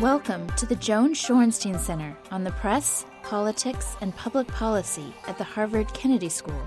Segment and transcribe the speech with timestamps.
[0.00, 5.44] Welcome to the Joan Shorenstein Center on the Press, Politics, and Public Policy at the
[5.44, 6.60] Harvard Kennedy School.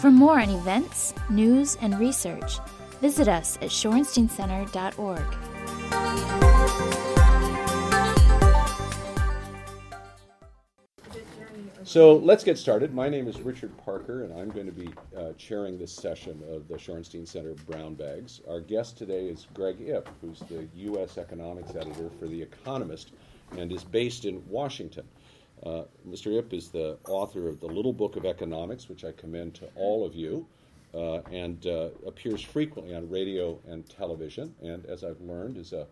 [0.00, 2.58] For more on events, news, and research,
[3.00, 6.37] visit us at shorensteincenter.org.
[11.88, 12.92] So let's get started.
[12.92, 16.68] My name is Richard Parker, and I'm going to be uh, chairing this session of
[16.68, 18.42] the Shorenstein Center Brown Bags.
[18.46, 21.16] Our guest today is Greg Ip, who's the U.S.
[21.16, 23.12] economics editor for The Economist
[23.56, 25.08] and is based in Washington.
[25.64, 26.38] Uh, Mr.
[26.38, 30.04] Ip is the author of The Little Book of Economics, which I commend to all
[30.04, 30.46] of you,
[30.92, 35.86] uh, and uh, appears frequently on radio and television, and as I've learned, is a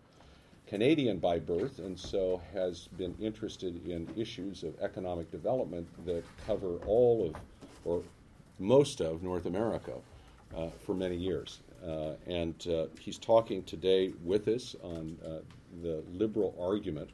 [0.66, 6.76] Canadian by birth, and so has been interested in issues of economic development that cover
[6.86, 7.36] all of,
[7.84, 8.02] or
[8.58, 9.92] most of, North America
[10.56, 11.60] uh, for many years.
[11.86, 15.38] Uh, and uh, he's talking today with us on uh,
[15.82, 17.10] the liberal argument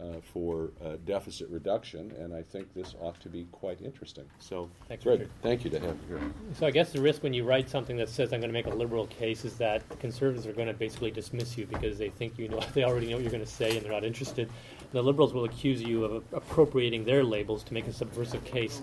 [0.00, 4.24] uh, for uh, deficit reduction, and I think this ought to be quite interesting.
[4.38, 5.30] So, Thanks, Richard.
[5.42, 6.30] thank you to have you here.
[6.58, 8.66] So I guess the risk when you write something that says I'm going to make
[8.66, 12.10] a liberal case is that the conservatives are going to basically dismiss you because they
[12.10, 14.50] think you know they already know what you're going to say and they're not interested.
[14.92, 18.82] The liberals will accuse you of appropriating their labels to make a subversive case.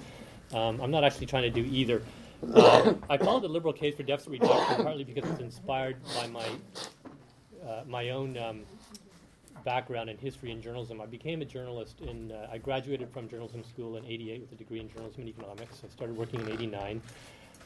[0.53, 2.02] Um, I'm not actually trying to do either.
[2.53, 6.28] Uh, I call it the liberal case for deficit reduction partly because it's inspired by
[6.28, 6.45] my
[7.66, 8.64] uh, my own um,
[9.64, 11.02] background in history and journalism.
[11.02, 14.56] I became a journalist in, uh, I graduated from journalism school in 88 with a
[14.56, 15.81] degree in journalism and economics.
[15.83, 17.02] I started working in 89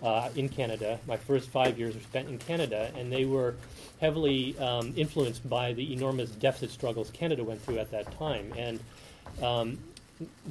[0.04, 1.00] uh, in Canada.
[1.08, 3.56] My first five years were spent in Canada, and they were
[4.00, 8.54] heavily um, influenced by the enormous deficit struggles Canada went through at that time.
[8.56, 8.80] And
[9.42, 9.80] um,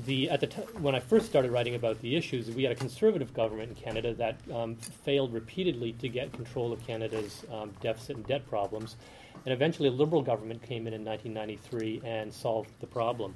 [0.04, 2.76] the at the t- when I first started writing about the issues, we had a
[2.76, 8.16] conservative government in Canada that um, failed repeatedly to get control of Canada's um, deficit
[8.16, 8.96] and debt problems,
[9.44, 13.34] and eventually a liberal government came in in 1993 and solved the problem.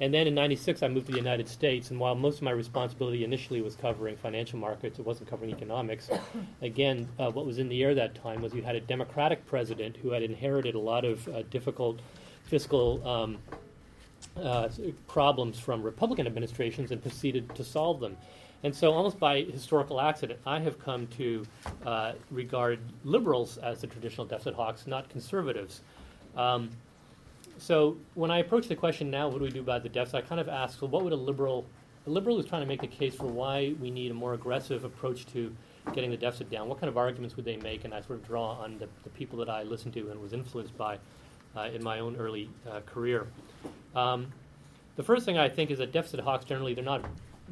[0.00, 2.52] And then in '96, I moved to the United States, and while most of my
[2.52, 6.08] responsibility initially was covering financial markets, it wasn't covering economics.
[6.62, 9.98] Again, uh, what was in the air that time was you had a Democratic president
[9.98, 12.00] who had inherited a lot of uh, difficult
[12.44, 13.06] fiscal.
[13.06, 13.38] Um,
[14.36, 14.68] uh,
[15.08, 18.16] problems from Republican administrations and proceeded to solve them.
[18.62, 21.46] And so, almost by historical accident, I have come to
[21.86, 25.80] uh, regard liberals as the traditional deficit hawks, not conservatives.
[26.36, 26.70] Um,
[27.56, 30.24] so, when I approach the question now, what do we do about the deficit?
[30.24, 31.64] I kind of ask, well, what would a liberal,
[32.06, 34.84] a liberal who's trying to make the case for why we need a more aggressive
[34.84, 35.54] approach to
[35.94, 37.84] getting the deficit down, what kind of arguments would they make?
[37.84, 40.32] And I sort of draw on the, the people that I listened to and was
[40.32, 40.98] influenced by
[41.56, 43.26] uh, in my own early uh, career.
[43.94, 44.32] Um,
[44.96, 47.04] the first thing I think is that deficit hawks generally they're not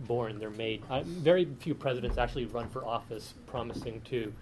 [0.06, 0.82] born; they're made.
[1.04, 4.32] Very few presidents actually run for office promising to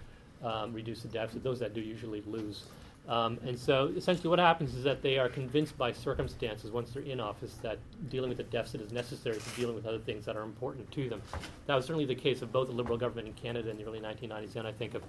[0.43, 1.43] um, reduce the deficit.
[1.43, 2.63] Those that do usually lose.
[3.07, 7.03] Um, and so, essentially, what happens is that they are convinced by circumstances once they're
[7.03, 7.79] in office that
[8.09, 11.07] dealing with the deficit is necessary to dealing with other things that are important to
[11.07, 11.21] them.
[11.67, 14.01] That was certainly the case of both the Liberal government in Canada in the early
[14.01, 15.03] 1990s, and I think of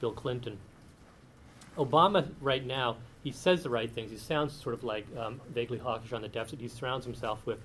[0.00, 0.58] Bill Clinton.
[1.78, 4.10] Obama, right now, he says the right things.
[4.10, 6.60] He sounds sort of like um, vaguely hawkish on the deficit.
[6.60, 7.58] He surrounds himself with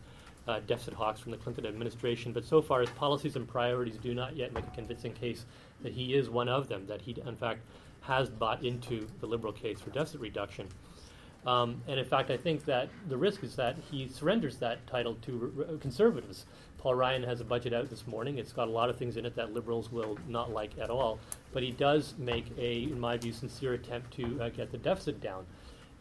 [0.47, 2.33] uh, deficit hawks from the Clinton administration.
[2.33, 5.45] But so far, his policies and priorities do not yet make a convincing case
[5.81, 7.61] that he is one of them, that he, in fact,
[8.01, 10.67] has bought into the liberal case for deficit reduction.
[11.45, 15.15] Um, and in fact, I think that the risk is that he surrenders that title
[15.21, 16.45] to conservatives.
[16.77, 18.37] Paul Ryan has a budget out this morning.
[18.37, 21.19] It's got a lot of things in it that liberals will not like at all.
[21.53, 25.21] But he does make a, in my view, sincere attempt to uh, get the deficit
[25.21, 25.45] down.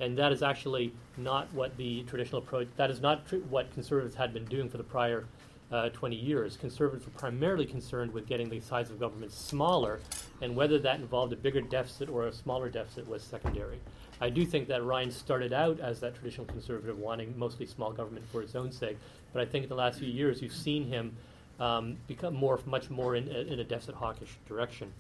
[0.01, 4.15] And that is actually not what the traditional approach, that is not tr- what conservatives
[4.15, 5.25] had been doing for the prior
[5.71, 6.57] uh, 20 years.
[6.57, 10.01] Conservatives were primarily concerned with getting the size of government smaller,
[10.41, 13.79] and whether that involved a bigger deficit or a smaller deficit was secondary.
[14.21, 18.27] I do think that Ryan started out as that traditional conservative, wanting mostly small government
[18.33, 18.99] for its own sake.
[19.33, 21.17] But I think in the last few years, you've seen him
[21.61, 24.93] um, become more, much more in, in a deficit hawkish direction.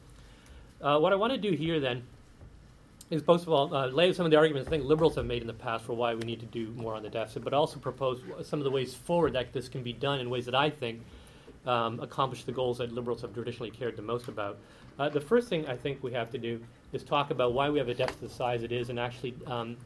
[0.81, 2.05] Uh, what I want to do here then
[3.11, 5.41] is, most of all, uh, lay some of the arguments I think liberals have made
[5.41, 7.79] in the past for why we need to do more on the deficit, but also
[7.79, 10.71] propose some of the ways forward that this can be done in ways that I
[10.71, 11.03] think
[11.67, 14.59] um, accomplish the goals that liberals have traditionally cared the most about.
[14.99, 16.61] Uh, the first thing I think we have to do
[16.93, 19.77] is talk about why we have a deficit the size it is and actually um,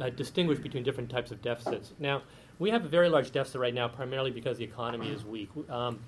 [0.00, 1.92] uh, distinguish between different types of deficits.
[1.98, 2.22] Now,
[2.58, 5.50] we have a very large deficit right now, primarily because the economy is weak.
[5.68, 6.00] Um,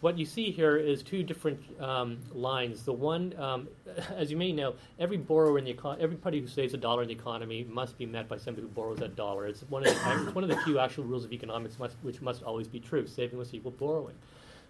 [0.00, 2.84] what you see here is two different um, lines.
[2.84, 3.68] The one, um,
[4.16, 7.08] as you may know, every borrower in the econ- everybody who saves a dollar in
[7.08, 9.46] the economy must be met by somebody who borrows that dollar.
[9.46, 12.20] It's one of the, it's one of the few actual rules of economics must, which
[12.22, 13.06] must always be true.
[13.06, 14.14] Saving must equal borrowing.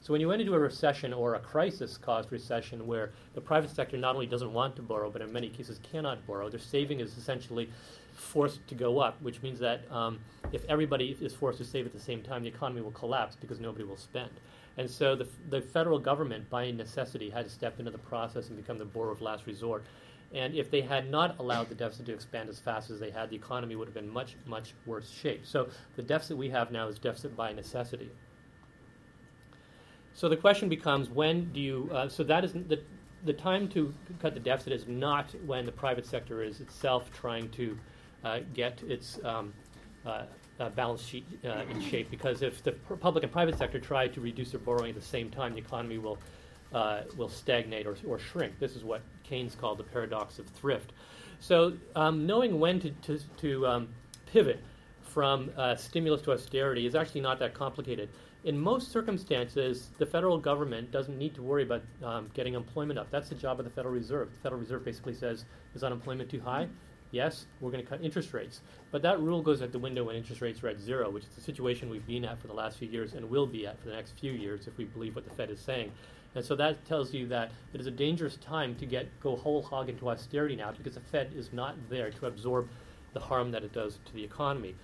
[0.02, 3.98] So when you went into a recession or a crisis-caused recession where the private sector
[3.98, 7.18] not only doesn't want to borrow, but in many cases cannot borrow, their saving is
[7.18, 7.68] essentially
[8.14, 10.18] forced to go up, which means that um,
[10.52, 13.60] if everybody is forced to save at the same time, the economy will collapse because
[13.60, 14.30] nobody will spend.
[14.80, 18.56] And so the, the federal government, by necessity, had to step into the process and
[18.56, 19.84] become the borrower of last resort.
[20.32, 23.28] And if they had not allowed the deficit to expand as fast as they had,
[23.28, 25.44] the economy would have been much, much worse shape.
[25.44, 28.10] So the deficit we have now is deficit by necessity.
[30.14, 32.80] So the question becomes when do you, uh, so that is the,
[33.26, 37.50] the time to cut the deficit is not when the private sector is itself trying
[37.50, 37.78] to
[38.24, 39.52] uh, get its um,
[40.06, 40.22] uh,
[40.60, 42.10] uh balance sheet uh, in shape.
[42.10, 45.30] Because if the public and private sector try to reduce their borrowing at the same
[45.30, 46.18] time, the economy will,
[46.72, 48.58] uh, will stagnate or, or shrink.
[48.58, 50.92] This is what Keynes called the paradox of thrift.
[51.40, 53.88] So um, knowing when to, to, to um,
[54.26, 54.62] pivot
[55.02, 58.10] from stimulus to austerity is actually not that complicated
[58.44, 63.10] in most circumstances, the federal government doesn't need to worry about um, getting employment up.
[63.10, 64.30] That's the job of the Federal Reserve.
[64.32, 66.68] The Federal Reserve basically says, is unemployment too high?
[67.12, 68.60] Yes, we're going to cut interest rates.
[68.92, 71.34] But that rule goes out the window when interest rates are at zero, which is
[71.34, 73.88] the situation we've been at for the last few years and will be at for
[73.88, 75.90] the next few years if we believe what the Fed is saying.
[76.36, 79.62] And so that tells you that it is a dangerous time to get go whole
[79.62, 82.68] hog into austerity now because the Fed is not there to absorb
[83.12, 84.76] the harm that it does to the economy.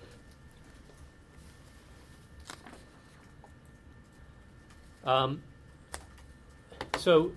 [5.05, 5.41] Um,
[6.97, 7.31] so,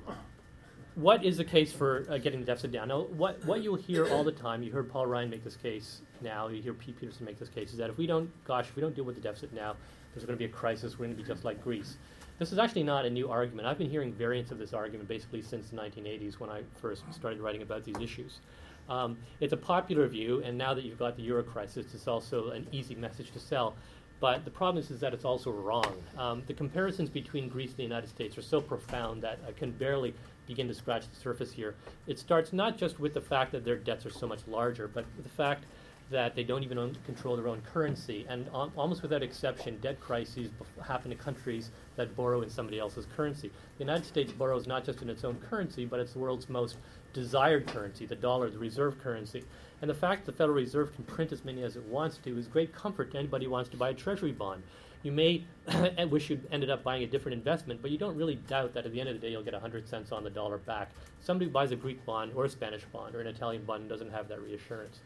[1.01, 2.89] what is the case for uh, getting the deficit down?
[2.89, 6.03] Now, what, what you'll hear all the time, you heard Paul Ryan make this case
[6.21, 8.77] now, you hear Pete Peterson make this case, is that if we don't, gosh, if
[8.77, 9.77] we don't deal with the deficit now,
[10.13, 11.97] there's going to be a crisis, we're going to be just like Greece.
[12.39, 13.67] This is actually not a new argument.
[13.67, 17.41] I've been hearing variants of this argument basically since the 1980s when I first started
[17.41, 18.41] writing about these issues.
[18.89, 22.51] Um, it's a popular view, and now that you've got the euro crisis, it's also
[22.51, 23.75] an easy message to sell.
[24.21, 25.97] But the problem is, is that it's also wrong.
[26.19, 29.71] Um, the comparisons between Greece and the United States are so profound that I can
[29.71, 30.15] barely
[30.51, 31.77] begin to scratch the surface here.
[32.09, 35.05] It starts not just with the fact that their debts are so much larger, but
[35.23, 35.63] the fact
[36.11, 38.27] that they don't even own, control their own currency.
[38.29, 40.51] And almost without exception, debt crises
[40.85, 43.53] happen to countries that borrow in somebody else's currency.
[43.79, 46.79] The United States borrows not just in its own currency, but it's the world's most
[47.13, 49.45] desired currency, the dollar, the reserve currency.
[49.83, 52.49] And the fact the Federal Reserve can print as many as it wants to is
[52.49, 54.65] great comfort to anybody who wants to buy a treasury bond.
[55.03, 55.45] You may
[56.11, 58.93] wish you ended up buying a different investment, but you don't really doubt that at
[58.93, 60.91] the end of the day you'll get 100 cents on the dollar back.
[61.21, 64.11] Somebody who buys a Greek bond or a Spanish bond or an Italian bond doesn't
[64.11, 65.01] have that reassurance.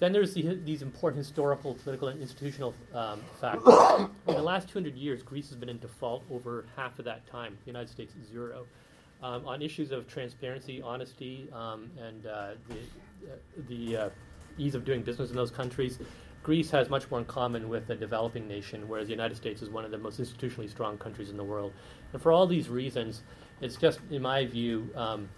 [0.00, 4.08] Then there's the, these important historical, political, and institutional um, factors.
[4.26, 7.56] in the last 200 years, Greece has been in default over half of that time.
[7.64, 8.66] The United States, zero.
[9.22, 14.10] Um, on issues of transparency, honesty, um, and uh, the the uh,
[14.56, 15.98] ease of doing business in those countries.
[16.42, 19.68] Greece has much more in common with a developing nation, whereas the United States is
[19.68, 21.72] one of the most institutionally strong countries in the world.
[22.12, 23.22] And for all these reasons,
[23.60, 25.28] it's just, in my view, um,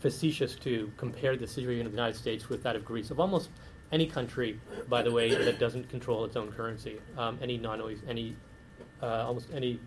[0.00, 3.50] facetious to compare the situation of the United States with that of Greece, of almost
[3.92, 4.58] any country,
[4.88, 6.98] by the way, that doesn't control its own currency.
[7.16, 8.34] Um, any non any
[9.02, 9.78] uh, almost any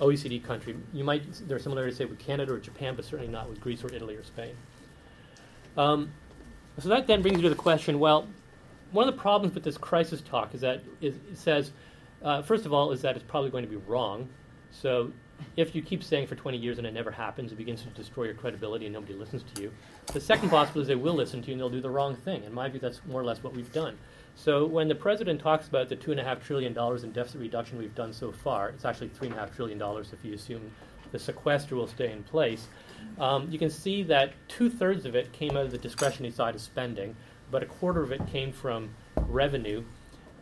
[0.00, 0.76] OECD country.
[0.92, 3.84] You might there are similarities say with Canada or Japan, but certainly not with Greece
[3.84, 4.54] or Italy or Spain.
[5.76, 6.12] Um,
[6.78, 8.26] so that then brings you to the question well,
[8.94, 11.72] one of the problems with this crisis talk is that it says,
[12.22, 14.28] uh, first of all, is that it's probably going to be wrong.
[14.70, 15.10] So
[15.56, 18.24] if you keep saying for 20 years and it never happens, it begins to destroy
[18.24, 19.72] your credibility and nobody listens to you.
[20.12, 22.44] The second possibility is they will listen to you and they'll do the wrong thing.
[22.44, 23.98] In my view, that's more or less what we've done.
[24.36, 28.30] So when the president talks about the $2.5 trillion in deficit reduction we've done so
[28.30, 29.82] far, it's actually $3.5 trillion
[30.12, 30.70] if you assume
[31.10, 32.68] the sequester will stay in place.
[33.18, 36.54] Um, you can see that two thirds of it came out of the discretionary side
[36.56, 37.14] of spending,
[37.50, 39.82] but a quarter of it came from revenue,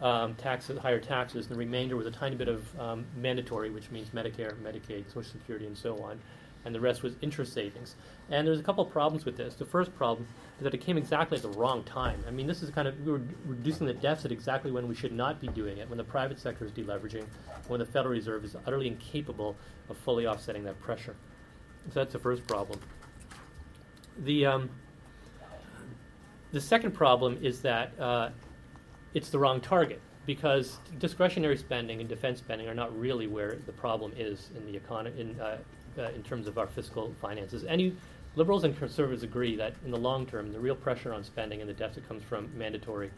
[0.00, 3.90] um, taxes, higher taxes, and the remainder was a tiny bit of um, mandatory, which
[3.90, 6.18] means Medicare, Medicaid, Social Security, and so on.
[6.64, 7.96] And the rest was interest savings.
[8.30, 9.56] And there's a couple of problems with this.
[9.56, 10.28] The first problem
[10.58, 12.22] is that it came exactly at the wrong time.
[12.26, 15.12] I mean, this is kind of, we were reducing the deficit exactly when we should
[15.12, 17.24] not be doing it, when the private sector is deleveraging,
[17.66, 19.56] when the Federal Reserve is utterly incapable
[19.88, 21.16] of fully offsetting that pressure.
[21.92, 22.78] So that's the first problem.
[24.18, 24.70] The, um,
[26.52, 28.30] the second problem is that uh,
[29.14, 33.72] it's the wrong target because discretionary spending and defense spending are not really where the
[33.72, 35.58] problem is in the economy in, uh,
[35.98, 37.64] uh, in terms of our fiscal finances.
[37.64, 37.96] Any
[38.36, 41.68] liberals and conservatives agree that in the long term, the real pressure on spending and
[41.68, 43.10] the deficit comes from mandatory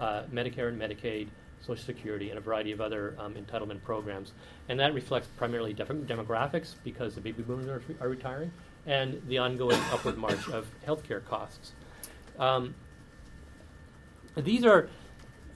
[0.00, 1.28] uh, Medicare and Medicaid,
[1.60, 4.32] Social Security, and a variety of other um, entitlement programs.
[4.68, 8.52] And that reflects primarily def- demographics because the baby boomers are, are, retiring
[8.86, 11.72] and the ongoing upward march of healthcare costs.
[12.38, 12.74] Um,
[14.36, 14.88] these are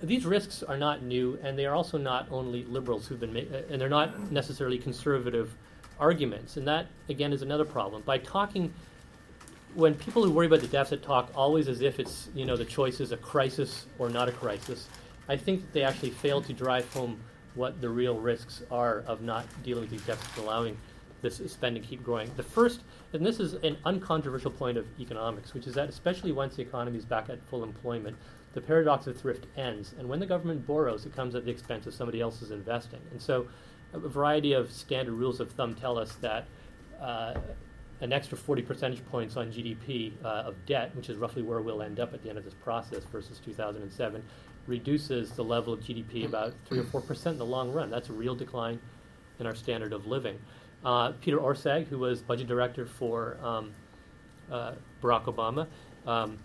[0.02, 3.40] these risks are not new, and they are also not only liberals who've been, ma-
[3.70, 5.54] and they're not necessarily conservative
[6.00, 6.56] arguments.
[6.56, 8.02] And that, again, is another problem.
[8.02, 8.72] By talking,
[9.74, 12.64] when people who worry about the deficit talk always as if it's, you know, the
[12.64, 14.88] choice is a crisis or not a crisis,
[15.28, 17.20] I think that they actually fail to drive home
[17.54, 20.76] what the real risks are of not dealing with these deficits, allowing
[21.22, 22.30] this spending keep growing.
[22.36, 26.56] The first, and this is an uncontroversial point of economics, which is that especially once
[26.56, 28.16] the economy is back at full employment,
[28.52, 29.94] the paradox of thrift ends.
[29.98, 33.00] And when the government borrows, it comes at the expense of somebody else's investing.
[33.12, 33.46] And so
[33.92, 36.46] a variety of standard rules of thumb tell us that
[37.00, 37.34] uh,
[38.00, 41.82] an extra 40 percentage points on GDP uh, of debt, which is roughly where we'll
[41.82, 44.22] end up at the end of this process versus 2007,
[44.66, 47.90] reduces the level of GDP about 3 or 4 percent in the long run.
[47.90, 48.80] That's a real decline
[49.38, 50.38] in our standard of living.
[50.84, 53.72] Uh, Peter Orszag, who was budget director for um,
[54.50, 55.66] uh, Barack Obama,
[56.06, 56.38] um,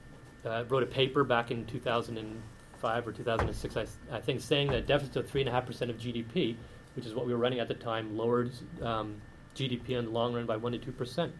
[0.45, 5.15] uh, wrote a paper back in 2005 or 2006, I, I think, saying that deficits
[5.15, 6.55] of 3.5% of GDP,
[6.95, 8.51] which is what we were running at the time, lowered
[8.81, 9.19] um,
[9.55, 11.31] GDP in the long run by 1 to 2%.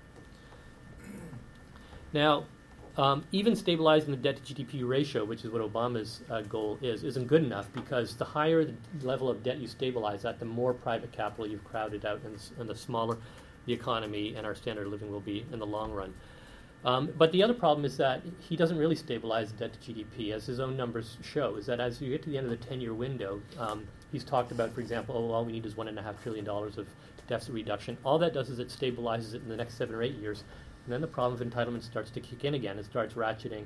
[2.14, 2.46] Now,
[2.98, 7.04] um, even stabilizing the debt to GDP ratio, which is what Obama's uh, goal is,
[7.04, 10.74] isn't good enough because the higher the level of debt you stabilize at, the more
[10.74, 13.18] private capital you've crowded out, and, and the smaller
[13.68, 16.14] the economy and our standard of living will be in the long run.
[16.86, 20.46] Um, but the other problem is that he doesn't really stabilize debt to GDP, as
[20.46, 21.56] his own numbers show.
[21.56, 24.52] Is that as you get to the end of the 10-year window, um, he's talked
[24.52, 26.88] about, for example, oh, all we need is one and a half trillion dollars of
[27.28, 27.98] deficit reduction.
[28.06, 30.44] All that does is it stabilizes it in the next seven or eight years,
[30.88, 32.80] and then the problem of entitlement starts to kick in again.
[32.80, 33.66] It starts ratcheting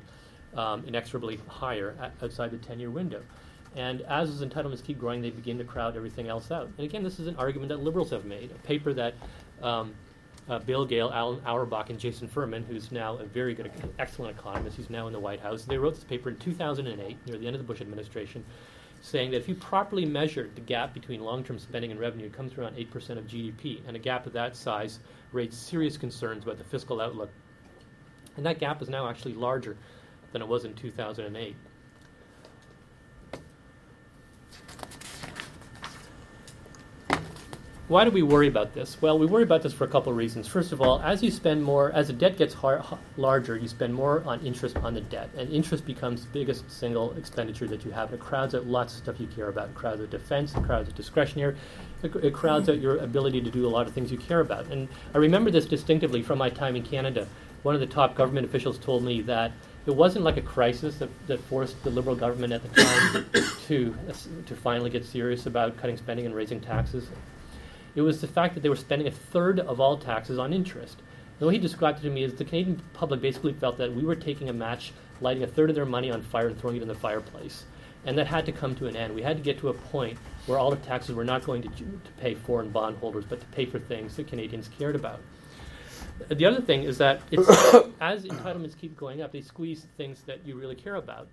[0.58, 3.22] um, inexorably higher at, outside the 10 year window.
[3.76, 6.70] And as those entitlements keep growing, they begin to crowd everything else out.
[6.78, 9.14] And again, this is an argument that liberals have made, a paper that
[9.62, 9.94] um,
[10.50, 14.78] uh, Bill Gale, Alan Auerbach, and Jason Furman, who's now a very good, excellent economist,
[14.78, 15.64] he's now in the White House.
[15.64, 18.44] They wrote this paper in 2008, near the end of the Bush administration,
[19.02, 22.54] saying that if you properly measured the gap between long-term spending and revenue, it comes
[22.54, 25.00] around 8% of GDP, and a gap of that size
[25.32, 27.32] raised serious concerns about the fiscal outlook.
[28.38, 29.76] And that gap is now actually larger
[30.32, 31.56] than it was in 2008.
[37.92, 39.02] Why do we worry about this?
[39.02, 40.48] Well, we worry about this for a couple of reasons.
[40.48, 43.94] First of all, as you spend more, as the debt gets har- larger, you spend
[43.94, 47.92] more on interest on the debt, and interest becomes the biggest single expenditure that you
[47.92, 48.14] have.
[48.14, 49.68] It crowds out lots of stuff you care about.
[49.68, 51.58] It crowds out defense, it crowds out discretionary,
[52.02, 54.68] it, it crowds out your ability to do a lot of things you care about.
[54.68, 57.28] And I remember this distinctively from my time in Canada.
[57.64, 59.52] One of the top government officials told me that
[59.86, 63.26] it wasn't like a crisis that, that forced the Liberal government at the time
[63.68, 63.94] to,
[64.46, 67.10] to finally get serious about cutting spending and raising taxes.
[67.94, 71.02] It was the fact that they were spending a third of all taxes on interest.
[71.40, 74.04] The way he described it to me is the Canadian public basically felt that we
[74.04, 76.82] were taking a match, lighting a third of their money on fire and throwing it
[76.82, 77.66] in the fireplace.
[78.06, 79.14] And that had to come to an end.
[79.14, 81.70] We had to get to a point where all the taxes were not going to,
[81.70, 85.20] to pay foreign bondholders, but to pay for things that Canadians cared about.
[86.30, 87.22] The other thing is that
[88.02, 91.28] as entitlements keep going up, they squeeze things that you really care about.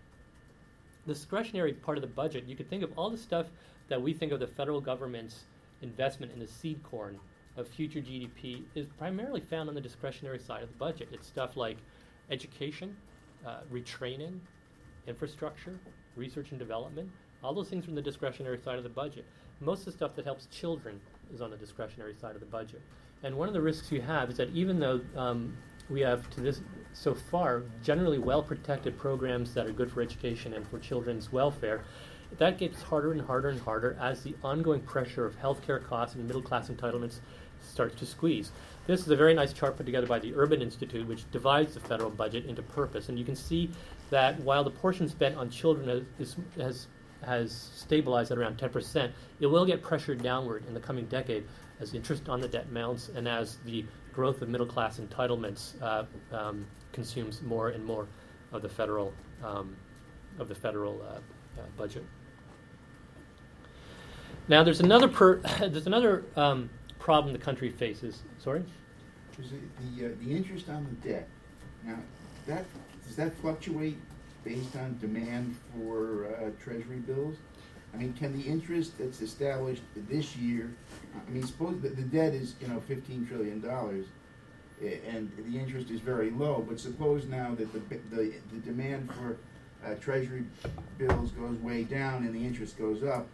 [1.07, 3.47] The discretionary part of the budget, you could think of all the stuff
[3.89, 5.45] that we think of the federal government's
[5.83, 7.19] investment in the seed corn
[7.57, 11.09] of future GDP is primarily found on the discretionary side of the budget.
[11.13, 11.77] It's stuff like
[12.31, 12.97] education,
[13.47, 14.39] uh, retraining,
[15.07, 15.79] infrastructure,
[16.17, 17.11] research and development.
[17.43, 19.25] All those things on the discretionary side of the budget.
[19.61, 21.01] Most of the stuff that helps children
[21.33, 22.81] is on the discretionary side of the budget.
[23.23, 25.57] And one of the risks you have is that even though um,
[25.91, 26.61] we have to this
[26.93, 31.83] so far generally well protected programs that are good for education and for children's welfare,
[32.37, 36.27] that gets harder and harder and harder as the ongoing pressure of healthcare costs and
[36.27, 37.21] middle class entitlements
[37.63, 38.53] starts to squeeze.
[38.87, 41.81] This is a very nice chart put together by the Urban Institute, which divides the
[41.81, 43.09] federal budget into purpose.
[43.09, 43.71] And you can see
[44.11, 46.87] that while the portion spent on children is, has,
[47.25, 51.45] has stabilized at around 10%, it will get pressured downward in the coming decade
[51.81, 56.05] as interest on the debt mounts and as the growth of middle class entitlements uh,
[56.33, 58.07] um, consumes more and more
[58.53, 59.13] of the federal,
[59.45, 59.77] um,
[60.39, 62.05] of the federal uh, uh, budget.
[64.49, 68.23] Now, there's another per, there's another um, problem the country faces.
[68.39, 68.65] Sorry.
[69.37, 71.29] The uh, the interest on the debt?
[71.85, 71.99] Now,
[72.47, 72.65] that
[73.07, 73.97] does that fluctuate
[74.43, 77.37] based on demand for uh, Treasury bills?
[77.95, 80.75] I mean, can the interest that's established this year?
[81.15, 84.07] I mean, suppose that the debt is you know fifteen trillion dollars,
[84.81, 86.65] and the interest is very low.
[86.69, 89.37] But suppose now that the the, the demand for
[89.87, 90.45] uh, Treasury
[90.97, 93.29] bills goes way down and the interest goes up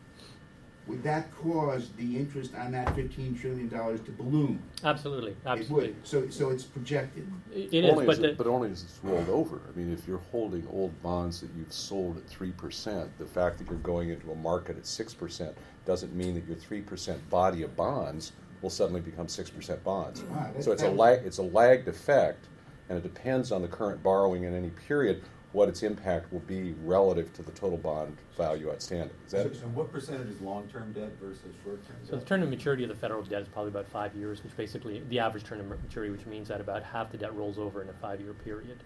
[1.05, 4.62] that cause the interest on that fifteen trillion dollars to balloon?
[4.83, 5.88] Absolutely, It absolutely.
[5.88, 6.07] would.
[6.07, 7.31] So, so it's projected.
[7.55, 9.61] It it is, only but as the, it, but only as it's rolled over.
[9.73, 13.59] I mean, if you're holding old bonds that you've sold at three percent, the fact
[13.59, 17.29] that you're going into a market at six percent doesn't mean that your three percent
[17.31, 20.23] body of bonds will suddenly become six percent bonds.
[20.23, 22.47] Wow, so it's a lag, it's a lagged effect,
[22.88, 25.23] and it depends on the current borrowing in any period
[25.54, 29.16] what its impact will be relative to the total bond value outstanding.
[29.25, 32.11] Is that so what percentage is long-term debt versus short-term debt?
[32.11, 34.54] So the term of maturity of the federal debt is probably about five years, which
[34.56, 37.80] basically the average term of maturity, which means that about half the debt rolls over
[37.80, 38.78] in a five-year period.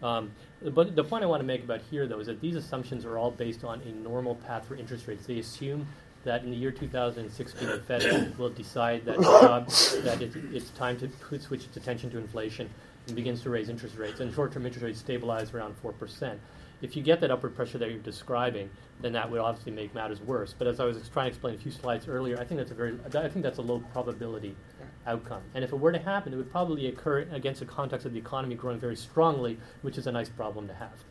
[0.00, 0.30] Um,
[0.62, 3.18] but the point I want to make about here, though, is that these assumptions are
[3.18, 5.26] all based on a normal path for interest rates.
[5.26, 5.86] They assume
[6.24, 9.60] that in the year 2016, the Fed will decide that, uh,
[10.02, 12.70] that it, it's time to switch its attention to inflation
[13.06, 14.20] and begins to raise interest rates.
[14.20, 16.38] And short-term interest rates stabilize around 4%.
[16.82, 18.68] If you get that upward pressure that you're describing,
[19.00, 20.54] then that would obviously make matters worse.
[20.56, 22.74] But as I was trying to explain a few slides earlier, I think that's a
[22.74, 24.56] very, I think that's a low probability
[25.06, 25.42] outcome.
[25.54, 28.18] And if it were to happen, it would probably occur against a context of the
[28.18, 31.04] economy growing very strongly, which is a nice problem to have.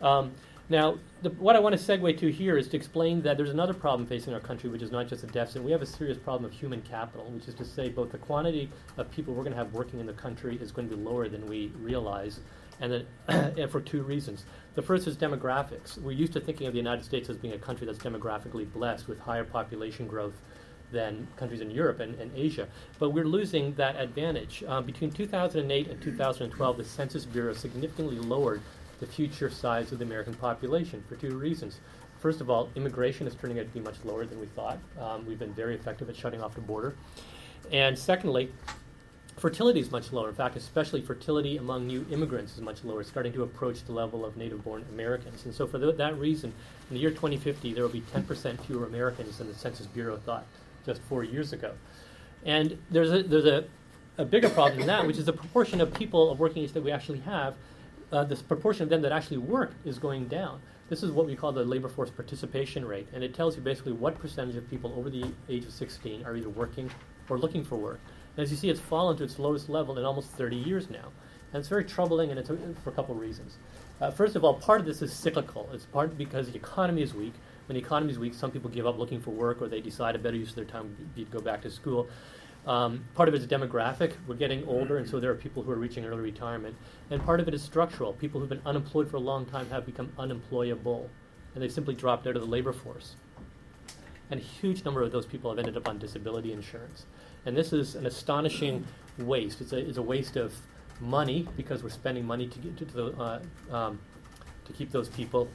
[0.00, 0.32] Um,
[0.68, 3.74] now, the, what I want to segue to here is to explain that there's another
[3.74, 5.62] problem facing our country, which is not just a deficit.
[5.62, 8.70] We have a serious problem of human capital, which is to say, both the quantity
[8.96, 11.28] of people we're going to have working in the country is going to be lower
[11.28, 12.40] than we realize,
[12.80, 14.44] and, that, for two reasons.
[14.74, 15.98] The first is demographics.
[15.98, 19.06] We're used to thinking of the United States as being a country that's demographically blessed
[19.06, 20.34] with higher population growth
[20.92, 22.68] than countries in Europe and, and Asia.
[22.98, 24.62] But we're losing that advantage.
[24.66, 28.62] Um, between 2008 and 2012, the Census Bureau significantly lowered
[29.00, 31.80] the future size of the American population for two reasons.
[32.18, 34.78] First of all, immigration is turning out to be much lower than we thought.
[35.00, 36.94] Um, we've been very effective at shutting off the border.
[37.70, 38.50] And secondly,
[39.36, 40.28] fertility is much lower.
[40.28, 44.24] In fact, especially fertility among new immigrants is much lower, starting to approach the level
[44.24, 45.44] of native born Americans.
[45.44, 46.52] And so, for th- that reason,
[46.90, 50.46] in the year 2050, there will be 10% fewer Americans than the Census Bureau thought
[50.86, 51.72] just four years ago.
[52.44, 53.64] And there's a, there's a,
[54.18, 56.82] a bigger problem than that, which is the proportion of people of working age that
[56.82, 57.54] we actually have.
[58.12, 60.60] Uh, this proportion of them that actually work is going down.
[60.88, 63.92] This is what we call the labor force participation rate, and it tells you basically
[63.92, 66.88] what percentage of people over the age of 16 are either working
[67.28, 68.00] or looking for work.
[68.36, 71.10] And as you see, it's fallen to its lowest level in almost 30 years now.
[71.52, 73.56] And it's very troubling, and it's a, for a couple of reasons.
[74.00, 75.68] Uh, first of all, part of this is cyclical.
[75.72, 77.34] It's part because the economy is weak.
[77.66, 80.14] When the economy is weak, some people give up looking for work, or they decide
[80.14, 82.08] a better use of their time would be to go back to school.
[82.66, 84.14] Um, part of it is demographic.
[84.26, 86.74] We're getting older, and so there are people who are reaching early retirement.
[87.10, 88.12] And part of it is structural.
[88.14, 91.08] People who've been unemployed for a long time have become unemployable,
[91.54, 93.14] and they've simply dropped out of the labor force.
[94.30, 97.06] And a huge number of those people have ended up on disability insurance.
[97.44, 98.84] And this is an astonishing
[99.18, 99.60] waste.
[99.60, 100.52] It's a, it's a waste of
[101.00, 104.00] money because we're spending money to, get to, the, uh, um,
[104.64, 105.48] to keep those people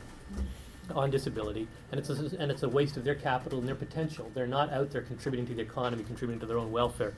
[0.92, 4.30] on disability, and it's, a, and it's a waste of their capital and their potential.
[4.34, 7.14] They're not out there contributing to the economy, contributing to their own welfare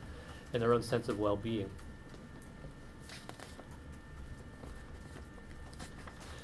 [0.54, 1.70] and their own sense of well being.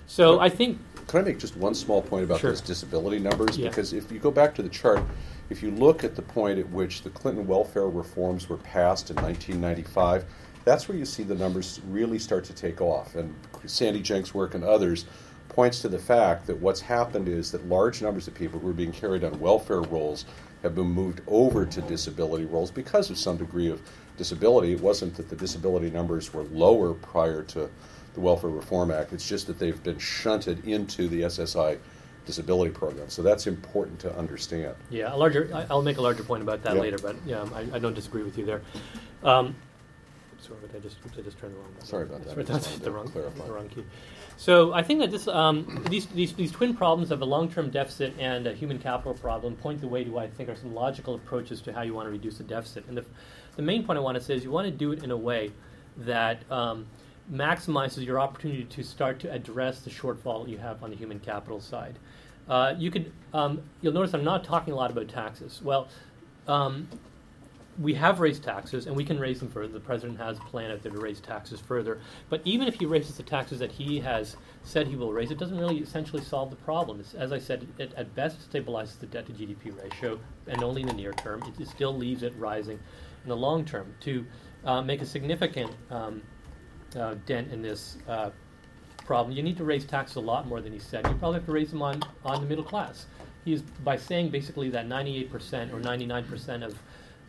[0.07, 2.51] So I think Can I make just one small point about Sure.
[2.51, 3.57] those disability numbers?
[3.57, 3.69] Yeah.
[3.69, 5.01] Because if you go back to the chart,
[5.49, 9.15] if you look at the point at which the Clinton welfare reforms were passed in
[9.17, 10.25] 1995,
[10.65, 13.15] that's where you see the numbers really start to take off.
[13.15, 13.33] And
[13.65, 15.05] Sandy Jencks' work and others
[15.49, 18.73] points to the fact that what's happened is that large numbers of people who are
[18.73, 20.25] being carried on welfare rolls
[20.63, 23.81] have been moved over to disability rolls because of some degree of
[24.17, 24.73] disability.
[24.73, 27.69] It wasn't that the disability numbers were lower prior to
[28.13, 31.77] the Welfare Reform Act, it's just that they've been shunted into the SSI
[32.25, 33.07] disability program.
[33.07, 34.75] So that's important to understand.
[34.89, 35.49] Yeah, a larger.
[35.69, 36.81] I'll make a larger point about that Yeah.
[36.81, 38.61] later, but yeah, I, I don't disagree with you there.
[39.23, 39.55] Um,
[40.41, 41.69] sorry, but I just I just turned the wrong.
[41.83, 42.31] Sorry about that.
[42.31, 43.45] Sorry, that's the wrong, clarify.
[43.45, 43.83] the wrong key.
[44.39, 48.13] So I think that this um, these, these these twin problems of a long-term deficit
[48.17, 51.15] and a human capital problem point the way to what I think are some logical
[51.15, 52.85] approaches to how you want to reduce the deficit.
[52.87, 53.03] And the
[53.57, 55.17] the main point I want to say is you want to do it in a
[55.17, 55.51] way
[55.97, 56.87] that um,
[57.29, 61.59] maximizes your opportunity to start to address the shortfall you have on the human capital
[61.59, 61.99] side.
[62.47, 65.59] Uh, you could, um, you'll notice I'm not talking a lot about taxes.
[65.61, 65.89] Well,
[66.47, 66.87] um,
[67.79, 69.71] we have raised taxes, and we can raise them further.
[69.71, 71.99] The president has a plan out there to raise taxes further.
[72.29, 75.37] But even if he raises the taxes that he has said he will raise, it
[75.37, 76.99] doesn't really essentially solve the problem.
[76.99, 80.81] It's, as I said, it at best stabilizes the debt to GDP ratio, and only
[80.81, 81.41] in the near term.
[81.43, 82.79] It, it still leaves it rising
[83.23, 83.93] in the long term.
[84.01, 84.25] To
[84.65, 86.21] uh, make a significant um,
[86.97, 88.31] uh, dent in this uh,
[89.05, 91.07] problem, you need to raise taxes a lot more than he said.
[91.07, 93.05] You probably have to raise them on, on the middle class.
[93.45, 96.77] He's by saying basically that 98% or 99% of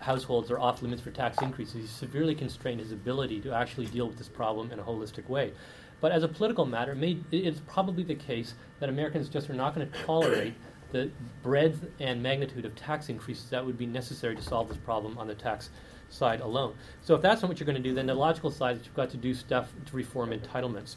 [0.01, 1.75] households are off limits for tax increases.
[1.75, 5.53] He's severely constrained his ability to actually deal with this problem in a holistic way.
[6.01, 9.75] But as a political matter, may, it's probably the case that Americans just are not
[9.75, 10.55] going to tolerate
[10.93, 11.11] the
[11.43, 15.27] breadth and magnitude of tax increases that would be necessary to solve this problem on
[15.27, 15.71] the tax
[16.09, 16.75] side alone.
[17.03, 18.95] So if that's not what you're going to do, then the logical side is you've
[18.95, 20.97] got to do stuff to reform entitlements.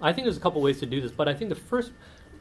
[0.00, 1.92] I think there's a couple ways to do this, but I think the first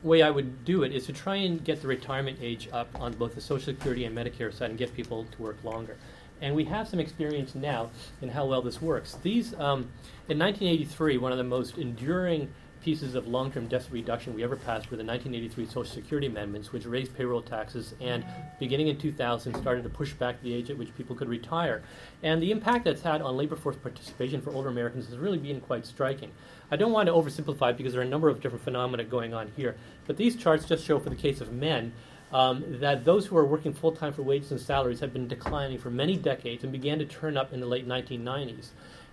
[0.04, 3.14] way I would do it is to try and get the retirement age up on
[3.14, 5.98] both the Social Security and Medicare side and get people to work longer.
[6.42, 9.18] And we have some experience now in how well this works.
[9.22, 9.90] These, um,
[10.28, 14.90] in 1983, one of the most enduring pieces of long-term deficit reduction we ever passed
[14.90, 18.26] were the 1983 Social Security amendments, which raised payroll taxes and,
[18.60, 21.84] beginning in 2000, started to push back the age at which people could retire.
[22.24, 25.62] And the impact that's had on labor force participation for older Americans has really been
[25.62, 26.32] quite striking.
[26.72, 29.52] I don't want to oversimplify because there are a number of different phenomena going on
[29.56, 29.76] here,
[30.08, 31.94] but these charts just show, for the case of men,
[32.34, 35.78] um, that those who are working full time for wages and salaries have been declining
[35.78, 38.70] for many decades and began to turn up in the late 1990s.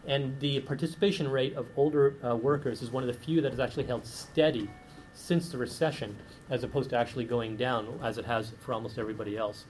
[0.08, 3.60] And the participation rate of older uh, workers is one of the few that has
[3.60, 4.68] actually held steady
[5.12, 6.16] since the recession,
[6.48, 9.66] as opposed to actually going down as it has for almost everybody else.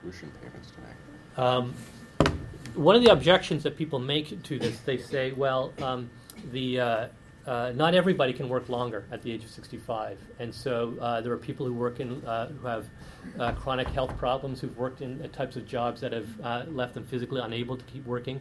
[0.00, 0.96] Tuition payments tonight.
[1.36, 1.74] Um,
[2.74, 6.08] one of the objections that people make to this, they say, well, um,
[6.52, 7.08] the uh,
[7.48, 11.32] uh, not everybody can work longer at the age of 65, and so uh, there
[11.32, 12.90] are people who work in uh, who have
[13.38, 16.92] uh, chronic health problems, who've worked in uh, types of jobs that have uh, left
[16.92, 18.38] them physically unable to keep working,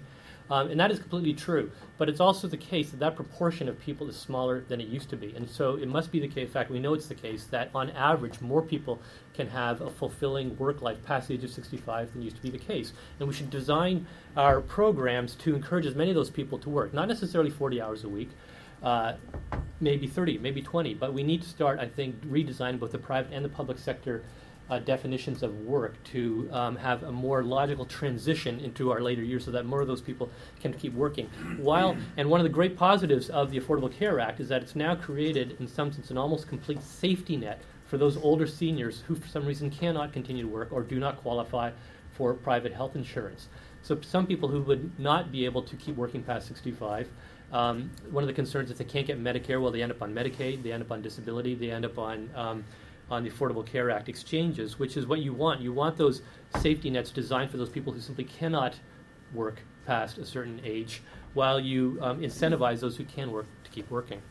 [0.50, 1.72] um, and that is completely true.
[1.98, 5.10] But it's also the case that that proportion of people is smaller than it used
[5.12, 6.48] to be, and so it must be the case.
[6.48, 9.00] In fact, we know it's the case that on average, more people
[9.34, 12.50] can have a fulfilling work life past the age of 65 than used to be
[12.50, 16.60] the case, and we should design our programs to encourage as many of those people
[16.60, 18.32] to work, not necessarily 40 hours a week
[18.84, 19.13] uh,
[19.80, 20.94] maybe 30, maybe 20.
[20.96, 24.24] But we need to start, I think, redesigning both the private and the public sector
[24.70, 29.46] uh, definitions of work to um, have a more logical transition into our later years
[29.46, 31.28] so that more of those people can keep working.
[31.58, 34.76] While, and one of the great positives of the Affordable Care Act is that it's
[34.76, 39.16] now created, in some sense, an almost complete safety net for those older seniors who,
[39.16, 41.72] for some reason, cannot continue to work or do not qualify
[42.12, 43.48] for private health insurance.
[43.84, 47.08] So, some people who would not be able to keep working past 65
[47.52, 49.62] um, one of the concerns is they can't get Medicare.
[49.62, 52.30] Well, they end up on Medicaid, they end up on disability, they end up on
[52.36, 52.66] um,
[53.10, 55.62] on the Affordable Care Act exchanges, which is what you want.
[55.62, 56.22] You want those
[56.60, 58.76] safety nets designed for those people who simply cannot
[59.34, 61.02] work past a certain age,
[61.34, 64.22] while you um, incentivize those who can work to keep working.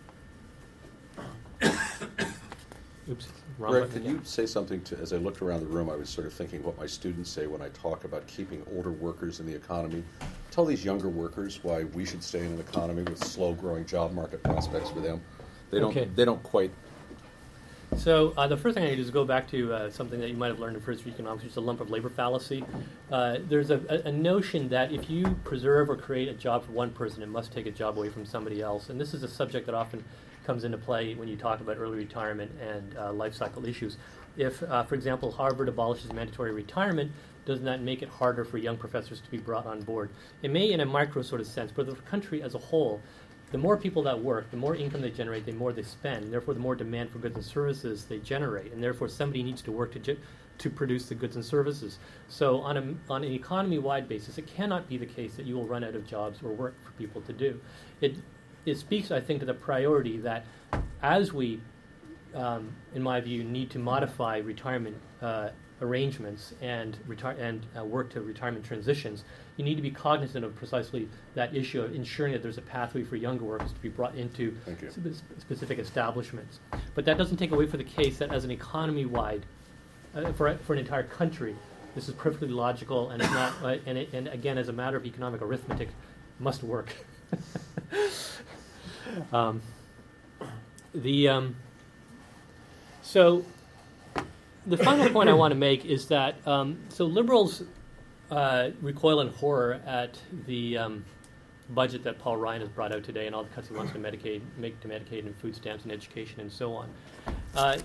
[3.09, 3.29] Oops.
[3.59, 6.27] Greg, can you say something to, as I looked around the room, I was sort
[6.27, 9.55] of thinking what my students say when I talk about keeping older workers in the
[9.55, 10.05] economy.
[10.57, 14.15] Tell these younger workers why we should stay in an economy with slow growing job
[14.15, 15.21] market prospects for them.
[15.71, 16.09] They don't, Okay.
[16.15, 16.71] they don't quite,
[17.99, 20.19] So uh, the first thing I need to do is go back to uh, something
[20.19, 22.09] that you might have learned in first year economics, which is the lump of labor
[22.09, 22.65] fallacy.
[23.13, 26.73] Uh, there's a, a, a notion that if you preserve or create a job for
[26.73, 28.89] one person, it must take a job away from somebody else.
[28.89, 30.03] And this is a subject that often
[30.47, 33.99] comes into play when you talk about early retirement and uh, life cycle issues.
[34.39, 37.13] If, uh, for example, Harvard abolishes mandatory retirement,
[37.47, 40.11] does that make it harder for young professors to be brought on board?
[40.43, 43.01] It may, in a micro sort of sense, but the country as a whole,
[43.53, 46.33] the more people that work, the more income they generate, the more they spend, and
[46.33, 49.71] therefore the more demand for goods and services they generate, and therefore somebody needs to
[49.71, 50.19] work to, ge-
[50.59, 52.01] to produce the goods and services.
[52.29, 55.67] So on, a, on an economy-wide basis, it cannot be the case that you will
[55.67, 57.61] run out of jobs or work for people to do.
[58.01, 58.17] It,
[58.65, 60.45] it speaks, I think, to the priority that
[61.01, 61.61] as we,
[62.35, 65.51] um, in my view, need to modify retirement uh,
[65.83, 69.25] arrangements and, retire- and uh, work to retirement transitions,
[69.57, 73.03] you need to be cognizant of precisely that issue of ensuring that there's a pathway
[73.03, 74.57] for younger workers to be brought into
[74.91, 76.61] spe- specific establishments.
[76.95, 79.45] But that doesn't take away from the case that as an economy-wide,
[80.15, 81.57] uh, for, for an entire country,
[81.95, 84.97] this is perfectly logical and it's not, uh, and, it, and again, as a matter
[84.97, 85.89] of economic arithmetic,
[86.39, 86.93] must work.
[89.33, 89.61] um,
[90.95, 91.57] the um,
[93.03, 93.45] so
[94.67, 97.63] the final point I want to make is that um, so liberals
[98.31, 101.05] uh, recoil in horror at the um,
[101.71, 103.99] budget that Paul Ryan has brought out today and all the cuts he wants to
[103.99, 106.89] Medicaid, make to Medicaid and food stamps and education and so on.
[107.55, 107.79] Uh,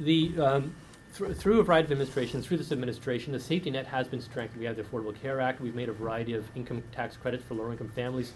[0.00, 0.74] the um,
[1.12, 4.60] thr- through a variety of administrations, through this administration, the safety net has been strengthened.
[4.60, 5.60] We have the Affordable Care Act.
[5.60, 8.32] We've made a variety of income tax credits for lower-income families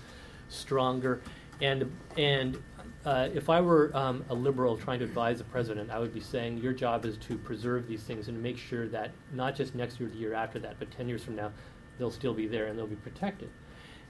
[0.48, 1.20] stronger.
[1.60, 2.56] And and
[3.04, 6.20] uh, if I were um, a liberal trying to advise the president, I would be
[6.20, 9.98] saying your job is to preserve these things and make sure that not just next
[9.98, 11.50] year, the year after that, but 10 years from now,
[11.98, 13.48] they'll still be there and they'll be protected.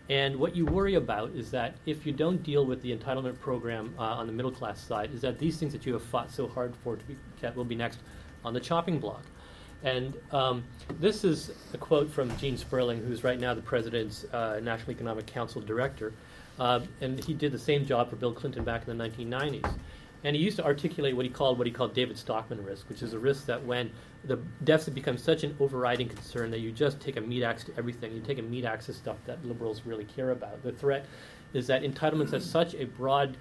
[0.09, 3.95] And what you worry about is that if you don't deal with the entitlement program
[3.97, 6.49] uh, on the middle class side, is that these things that you have fought so
[6.49, 8.01] hard for to be kept will be next
[8.45, 9.23] on the chopping block.
[9.85, 10.65] And um,
[10.99, 15.27] this is a quote from Gene Sperling, who's right now the president's uh, National Economic
[15.27, 16.13] Council director.
[16.61, 19.79] Uh, and he did the same job for Bill Clinton back in the 1990s.
[20.23, 23.03] And he used to articulate what he called what he called David Stockman risk, which
[23.03, 23.91] is a risk that when
[24.25, 27.73] the deficit becomes such an overriding concern that you just take a meat axe to
[27.79, 30.63] everything, you take a meat axe to stuff that liberals really care about.
[30.63, 31.07] The threat
[31.55, 33.39] is that entitlements have such a broad,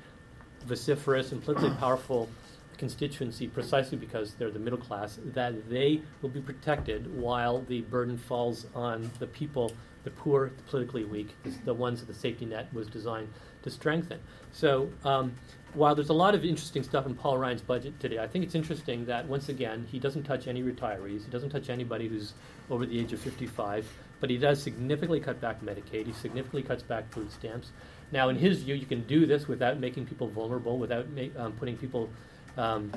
[0.66, 2.30] vociferous, and politically powerful
[2.78, 8.18] constituency precisely because they're the middle class that they will be protected while the burden
[8.18, 11.36] falls on the people, the poor, the politically weak,
[11.66, 13.30] the ones that the safety net was designed
[13.64, 14.20] to strengthen.
[14.52, 15.34] So um,
[15.74, 18.56] while there's a lot of interesting stuff in Paul Ryan's budget today, I think it's
[18.56, 22.34] interesting that once again he doesn't touch any retirees, he doesn't touch anybody who's
[22.70, 23.88] over the age of 55,
[24.20, 27.72] but he does significantly cut back Medicaid, he significantly cuts back food stamps.
[28.12, 31.06] Now, in his view, you can do this without making people vulnerable, without
[31.38, 32.10] um, putting people
[32.58, 32.92] um,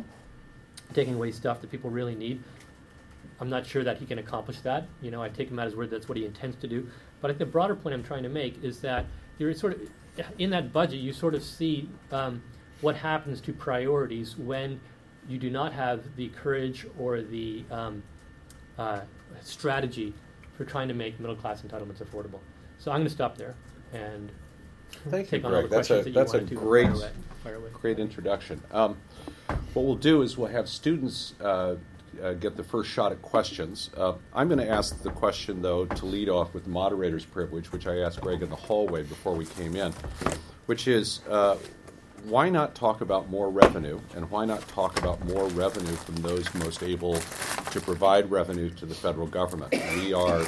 [0.95, 2.43] taking away stuff that people really need.
[3.43, 4.87] I'm not sure that he can accomplish that.
[5.03, 6.87] You know, I take him at his word that's what he intends to do.
[7.21, 9.05] But I think the broader point I'm trying to make is that
[9.37, 9.81] you're sort of
[10.39, 12.41] in that budget, you sort of see um,
[12.83, 14.81] what happens to priorities when
[15.29, 18.05] you do not have the courage or the um,
[18.79, 19.01] uh,
[19.41, 20.15] strategy
[20.57, 22.39] for trying to make middle class entitlements affordable.
[22.79, 23.57] So I'm going to stop there
[23.93, 24.31] and
[25.11, 25.71] Thank take you, on all Greg.
[25.71, 26.55] the That's questions a that you that's a to.
[26.55, 27.11] great Fire away.
[27.43, 27.71] Fire away.
[27.73, 28.63] great introduction.
[28.71, 28.99] Um,
[29.75, 31.75] what we'll do is we'll have students uh,
[32.23, 33.91] uh, get the first shot at questions.
[33.97, 37.87] Uh, I'm going to ask the question though to lead off with moderator's privilege, which
[37.87, 39.93] I asked Greg in the hallway before we came in,
[40.67, 41.21] which is.
[41.29, 41.57] Uh,
[42.25, 46.53] why not talk about more revenue, and why not talk about more revenue from those
[46.55, 49.73] most able to provide revenue to the federal government?
[49.97, 50.45] We are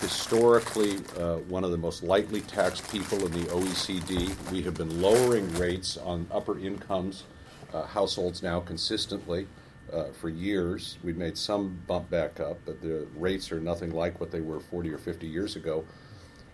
[0.00, 4.50] historically uh, one of the most lightly taxed people in the OECD.
[4.50, 7.24] We have been lowering rates on upper incomes
[7.72, 9.46] uh, households now consistently
[9.94, 10.98] uh, for years.
[11.02, 14.60] We've made some bump back up, but the rates are nothing like what they were
[14.60, 15.84] 40 or 50 years ago.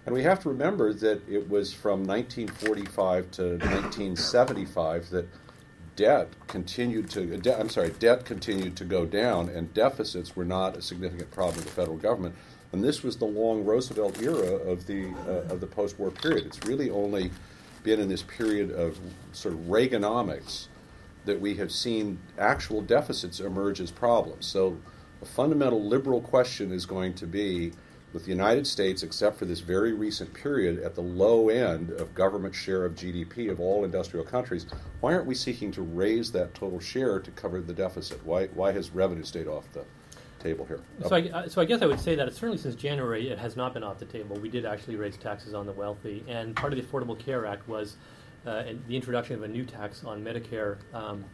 [0.07, 5.29] And we have to remember that it was from 1945 to 1975 that
[5.97, 10.77] debt continued to de- I'm sorry, debt continued to go down, and deficits were not
[10.77, 12.35] a significant problem in the federal government.
[12.73, 16.47] And this was the long Roosevelt era of the uh, of the post-war period.
[16.47, 17.31] It's really only
[17.83, 18.99] been in this period of
[19.33, 20.69] sort of Reaganomics
[21.25, 24.47] that we have seen actual deficits emerge as problems.
[24.47, 24.79] So,
[25.23, 27.73] a fundamental liberal question is going to be
[28.13, 32.15] with the United States, except for this very recent period, at the low end of
[32.15, 34.67] government share of GDP of all industrial countries,
[35.01, 38.25] why aren't we seeking to raise that total share to cover the deficit?
[38.25, 39.85] Why, why has revenue stayed off the
[40.41, 40.81] table here?
[41.07, 43.57] So I, uh, so I guess I would say that certainly since January it has
[43.57, 44.37] not been off the table.
[44.41, 47.69] We did actually raise taxes on the wealthy, and part of the Affordable Care Act
[47.69, 47.97] was
[48.45, 51.25] the introduction of a new tax on Medicare, um,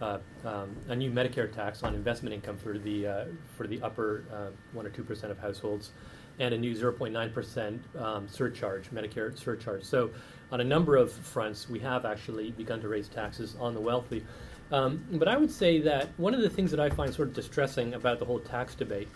[0.00, 3.24] uh, um, a new Medicare tax on investment income for the uh,
[3.56, 5.92] for the upper uh, one or two percent of households,
[6.38, 9.84] and a new 0.9 percent um, surcharge, Medicare surcharge.
[9.84, 10.10] So
[10.50, 14.24] on a number of fronts, we have actually begun to raise taxes on the wealthy.
[14.72, 17.34] Um, but I would say that one of the things that I find sort of
[17.34, 19.08] distressing about the whole tax debate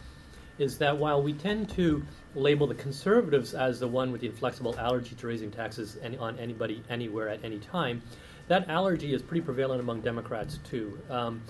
[0.59, 2.03] is that while we tend to
[2.35, 6.39] label the conservatives as the one with the inflexible allergy to raising taxes any, on
[6.39, 8.03] anybody, anywhere, at any time,
[8.49, 10.99] that allergy is pretty prevalent among Democrats too.
[11.11, 11.43] Um,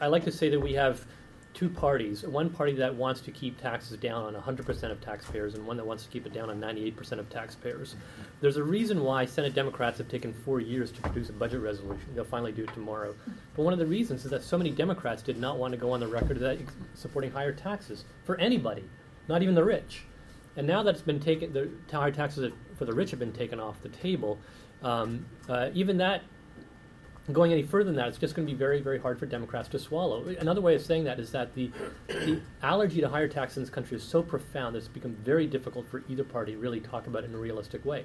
[0.00, 1.04] I like to say that we have
[1.54, 5.66] two parties one party that wants to keep taxes down on 100% of taxpayers, and
[5.66, 7.94] one that wants to keep it down on 98% of taxpayers.
[8.40, 12.06] There's a reason why Senate Democrats have taken four years to produce a budget resolution.
[12.14, 13.14] They'll finally do it tomorrow.
[13.56, 15.92] But one of the reasons is that so many Democrats did not want to go
[15.92, 16.58] on the record that
[16.94, 18.84] supporting higher taxes for anybody,
[19.28, 20.02] not even the rich.
[20.56, 23.60] And now that it's been taken, the higher taxes for the rich have been taken
[23.60, 24.38] off the table.
[24.82, 26.22] Um, uh, even that
[27.32, 29.68] going any further than that, it's just going to be very, very hard for Democrats
[29.70, 30.24] to swallow.
[30.40, 31.70] Another way of saying that is that the,
[32.08, 35.46] the allergy to higher taxes in this country is so profound that it's become very
[35.46, 38.04] difficult for either party to really talk about it in a realistic way.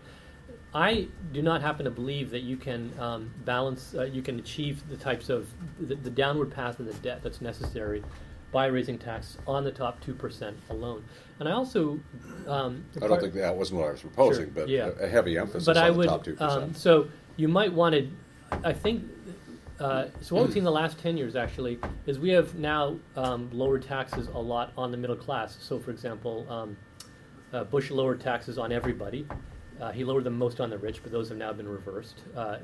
[0.73, 4.87] I do not happen to believe that you can um, balance, uh, you can achieve
[4.89, 8.03] the types of the, the downward path of the debt that's necessary
[8.51, 11.03] by raising taxes on the top two percent alone.
[11.39, 11.99] And I also,
[12.47, 14.89] um, I don't think that wasn't what I was proposing, Sure, but yeah.
[14.99, 16.63] a, heavy emphasis but on I the would, top two percent.
[16.63, 18.09] um, so you might want to,
[18.63, 19.03] I think,
[19.79, 22.97] uh, so what we've seen in the last 10 years actually is we have now
[23.15, 25.57] um, lowered taxes a lot on the middle class.
[25.59, 26.77] So for example, um,
[27.53, 29.25] uh, Bush lowered taxes on everybody.
[29.79, 32.21] Uh, he lowered them most on the rich, but those have now been reversed.
[32.35, 32.57] Uh,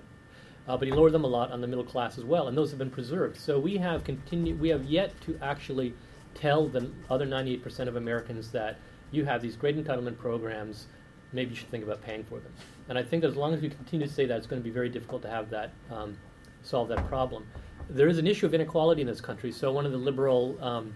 [0.68, 2.72] uh, but he lowered them a lot on the middle class as well, and those
[2.72, 3.38] have been preserved.
[3.38, 4.60] So we have continued.
[4.60, 5.94] We have yet to actually
[6.34, 8.78] tell the other 98% of Americans that
[9.12, 10.88] you have these great entitlement programs.
[11.32, 12.52] Maybe you should think about paying for them.
[12.88, 14.64] And I think that as long as we continue to say that, it's going to
[14.64, 16.18] be very difficult to have that um,
[16.62, 17.46] solve that problem.
[17.90, 19.52] There is an issue of inequality in this country.
[19.52, 20.96] So one of the liberal um,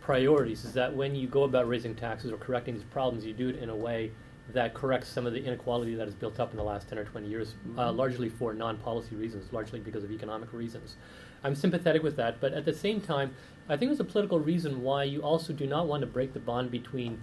[0.00, 3.48] priorities is that when you go about raising taxes or correcting these problems, you do
[3.48, 4.10] it in a way
[4.52, 7.04] that corrects some of the inequality that has built up in the last 10 or
[7.04, 10.96] 20 years, uh, largely for non policy reasons, largely because of economic reasons.
[11.42, 13.34] I'm sympathetic with that, but at the same time,
[13.68, 16.40] I think there's a political reason why you also do not want to break the
[16.40, 17.20] bond between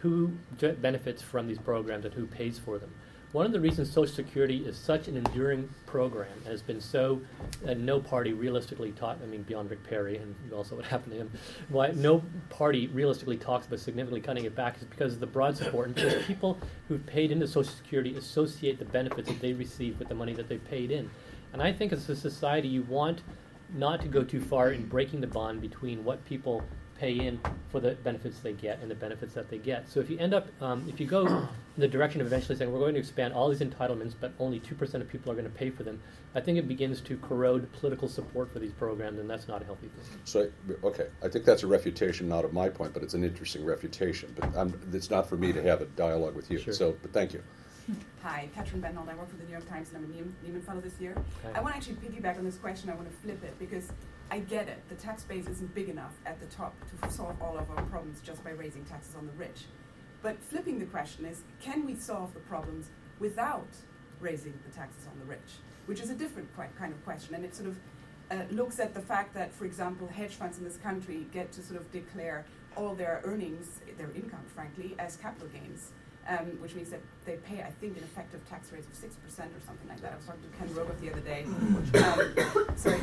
[0.00, 2.92] who benefits from these programs and who pays for them.
[3.32, 7.22] One of the reasons Social Security is such an enduring program has been so,
[7.64, 11.18] and no party realistically taught, I mean, beyond Rick Perry and also what happened to
[11.18, 11.30] him,
[11.70, 15.56] why no party realistically talks about significantly cutting it back is because of the broad
[15.56, 19.98] support and because people who've paid into Social Security associate the benefits that they receive
[19.98, 21.10] with the money that they paid in.
[21.54, 23.22] And I think as a society, you want
[23.74, 26.62] not to go too far in breaking the bond between what people
[27.02, 27.40] pay in
[27.72, 29.90] for the benefits they get and the benefits that they get.
[29.90, 32.72] So if you end up, um, if you go in the direction of eventually saying
[32.72, 35.50] we're going to expand all these entitlements, but only 2% of people are going to
[35.50, 36.00] pay for them,
[36.36, 39.64] I think it begins to corrode political support for these programs, and that's not a
[39.64, 40.20] healthy thing.
[40.24, 40.48] So,
[40.84, 44.32] okay, I think that's a refutation, not of my point, but it's an interesting refutation.
[44.38, 46.60] But I'm, it's not for me to have a dialogue with you.
[46.60, 46.72] Sure.
[46.72, 47.42] So, but thank you.
[48.22, 49.08] Hi, Katrin Bennhold.
[49.08, 51.16] I work for the New York Times and I'm a Nieman Fellow this year.
[51.42, 51.58] Hi.
[51.58, 52.88] I want to actually piggyback on this question.
[52.90, 53.90] I want to flip it because
[54.32, 54.82] I get it.
[54.88, 58.22] The tax base isn't big enough at the top to solve all of our problems
[58.22, 59.66] just by raising taxes on the rich.
[60.22, 62.88] But flipping the question is can we solve the problems
[63.20, 63.68] without
[64.20, 65.60] raising the taxes on the rich?
[65.84, 67.34] Which is a different kind of question.
[67.34, 67.78] And it sort of
[68.30, 71.62] uh, looks at the fact that, for example, hedge funds in this country get to
[71.62, 75.92] sort of declare all their earnings, their income, frankly, as capital gains.
[76.26, 79.60] Um, which means that they pay, I think, an effective tax rate of 6% or
[79.66, 80.12] something like that.
[80.12, 81.44] I was talking to Ken Rogoff the other day.
[82.72, 83.00] Um, sorry,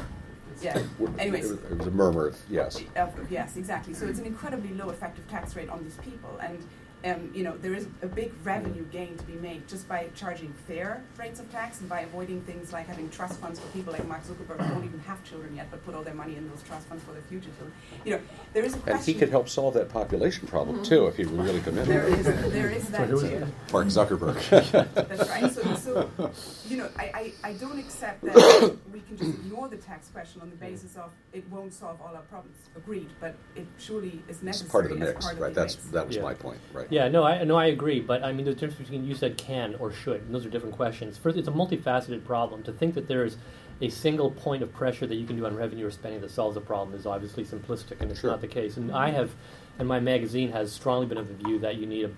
[0.62, 0.82] yeah.
[1.18, 2.82] Anyways, it was a murmur of yes.
[2.96, 3.94] Of, yes, exactly.
[3.94, 6.58] So it's an incredibly low effective tax rate on these people, and
[7.06, 10.54] um, you know, there is a big revenue gain to be made just by charging
[10.68, 14.06] fair rates of tax and by avoiding things like having trust funds for people like
[14.08, 16.62] Mark Zuckerberg who don't even have children yet but put all their money in those
[16.64, 17.74] trust funds for their future children.
[18.04, 18.22] You know,
[18.54, 18.98] there is a question.
[18.98, 20.86] And he could help solve that population problem mm-hmm.
[20.86, 21.88] too if he were really committed.
[21.88, 23.48] There is, there is that too.
[23.72, 24.94] Mark Zuckerberg.
[24.94, 25.52] That's right.
[25.52, 26.32] So, so
[26.68, 30.42] you know, I, I, I don't accept that we can just ignore the tax question
[30.42, 32.58] on the basis of it won't solve all our problems.
[32.76, 34.66] Agreed, but it surely is necessary.
[34.66, 35.38] It's part of the mix, right?
[35.38, 35.88] The That's mix.
[35.92, 36.22] that was yeah.
[36.24, 36.88] my point, right?
[36.90, 38.00] Yeah, no, I no, I agree.
[38.00, 40.76] But I mean, the difference between you said can or should, and those are different
[40.76, 41.18] questions.
[41.18, 42.64] First, it's a multifaceted problem.
[42.64, 43.38] To think that there is
[43.82, 46.58] a single point of pressure that you can do on revenue or spending that solves
[46.58, 48.32] a problem is obviously simplistic, and it's sure.
[48.32, 48.78] not the case.
[48.78, 49.32] And I have,
[49.78, 52.12] and my magazine has strongly been of the view that you need a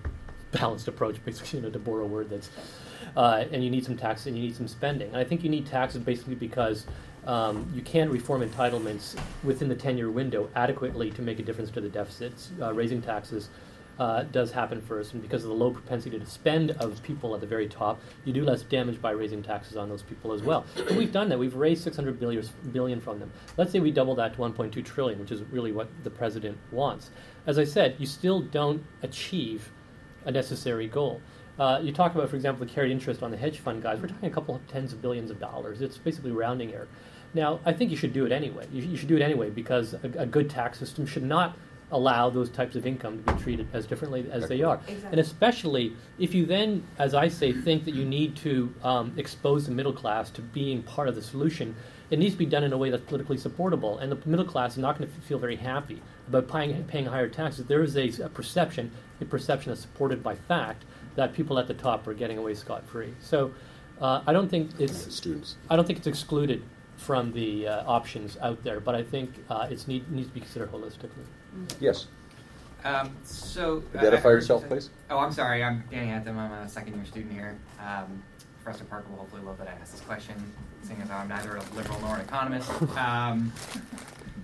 [0.58, 2.50] balanced approach, basically, you know, to borrow a word that's,
[3.16, 5.10] uh, and you need some taxes and you need some spending.
[5.10, 6.88] And I think you need taxes basically because
[7.28, 11.70] um, you can reform entitlements within the 10 year window adequately to make a difference
[11.72, 12.52] to the deficits.
[12.60, 13.50] Uh, raising taxes
[14.02, 17.40] uh, does happen first, and because of the low propensity to spend of people at
[17.40, 20.66] the very top, you do less damage by raising taxes on those people as well.
[20.90, 21.38] And we've done that.
[21.38, 23.32] We've raised 600 billion, billion from them.
[23.58, 27.12] Let's say we double that to 1.2 trillion, which is really what the president wants.
[27.46, 29.72] As I said, you still don't achieve
[30.26, 31.22] a necessary goal.
[31.60, 34.02] Uh, you talk about, for example, the carried interest on the hedge fund guys.
[34.02, 35.80] We're talking a couple of tens of billions of dollars.
[35.80, 36.88] It's basically rounding error.
[37.36, 38.66] Now, I think you should do it anyway.
[38.74, 41.56] You, you should do it anyway because a, a, good tax system should not
[41.92, 44.80] allow those types of income to be treated as differently as they are.
[44.88, 45.10] Exactly.
[45.12, 49.66] And especially if you then, as I say, think that you need to um, expose
[49.66, 51.76] the middle class to being part of the solution,
[52.10, 54.00] it needs to be done in a way that's politically supportable.
[54.00, 57.30] And the middle class is not going to feel very happy about paying, paying higher
[57.30, 57.66] taxes.
[57.66, 60.84] There is a, a perception, a perception that's supported by fact,
[61.16, 63.14] that people at the top are getting away scot free.
[63.20, 63.52] So
[64.00, 65.58] uh, I don't think it's students.
[65.70, 66.64] I don't think it's excluded
[66.98, 70.40] from the uh, options out there, but I think uh, it need, needs to be
[70.40, 71.26] considered holistically.
[71.80, 72.08] Yes.
[72.84, 74.90] Um, so uh, identify yourself, please.
[75.10, 75.64] Oh, I'm sorry.
[75.64, 76.40] I'm Danny Anthem.
[76.40, 77.58] I'm a second year student here.
[77.80, 78.24] Um,
[78.64, 80.36] Professor Parker will hopefully love that I asked this question,
[80.84, 82.70] seeing as I'm neither a liberal nor an economist.
[82.98, 83.52] Um,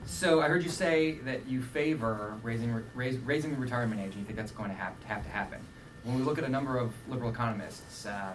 [0.06, 4.20] so I heard you say that you favor raising raise, raising the retirement age, and
[4.20, 5.60] you think that's going to have, have to happen.
[6.04, 8.34] When we look at a number of liberal economists, um,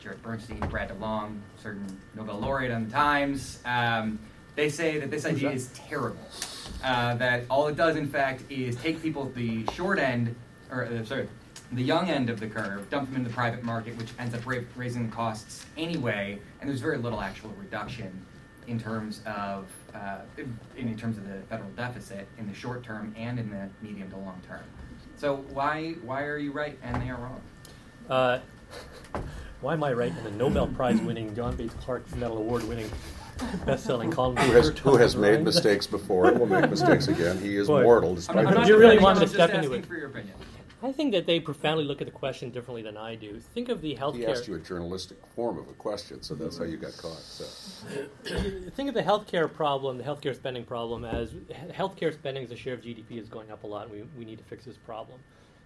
[0.00, 4.18] Jared Bernstein, Brad DeLong, certain Nobel laureate on the Times, um,
[4.56, 6.18] they say that this idea is terrible.
[6.82, 10.34] Uh, that all it does, in fact, is take people at the short end,
[10.70, 11.28] or uh, sorry,
[11.72, 14.46] the young end of the curve, dump them into the private market, which ends up
[14.46, 18.24] ra- raising the costs anyway, and there's very little actual reduction
[18.66, 23.14] in terms of uh, in, in terms of the federal deficit in the short term
[23.16, 24.64] and in the medium to long term.
[25.16, 27.40] So why why are you right and they are wrong?
[28.08, 28.38] Uh,
[29.60, 30.12] why am I right?
[30.12, 32.90] And the Nobel Prize winning John Bates Clark Medal Award winning
[33.66, 37.38] best-selling column who has, who has made mistakes before and will make mistakes again.
[37.40, 38.14] He is Boy, mortal.
[38.14, 39.86] Despite I'm, I'm you really want to step into it?
[39.86, 40.34] For your opinion.
[40.84, 43.40] I think that they profoundly look at the question differently than I do.
[43.40, 44.16] Think of the healthcare.
[44.16, 47.22] He asked you a journalistic form of a question, so that's how you got caught.
[47.22, 47.44] So.
[48.76, 51.30] Think of the healthcare problem, the healthcare spending problem, as
[51.70, 54.24] healthcare spending as a share of GDP is going up a lot, and we, we
[54.26, 55.18] need to fix this problem.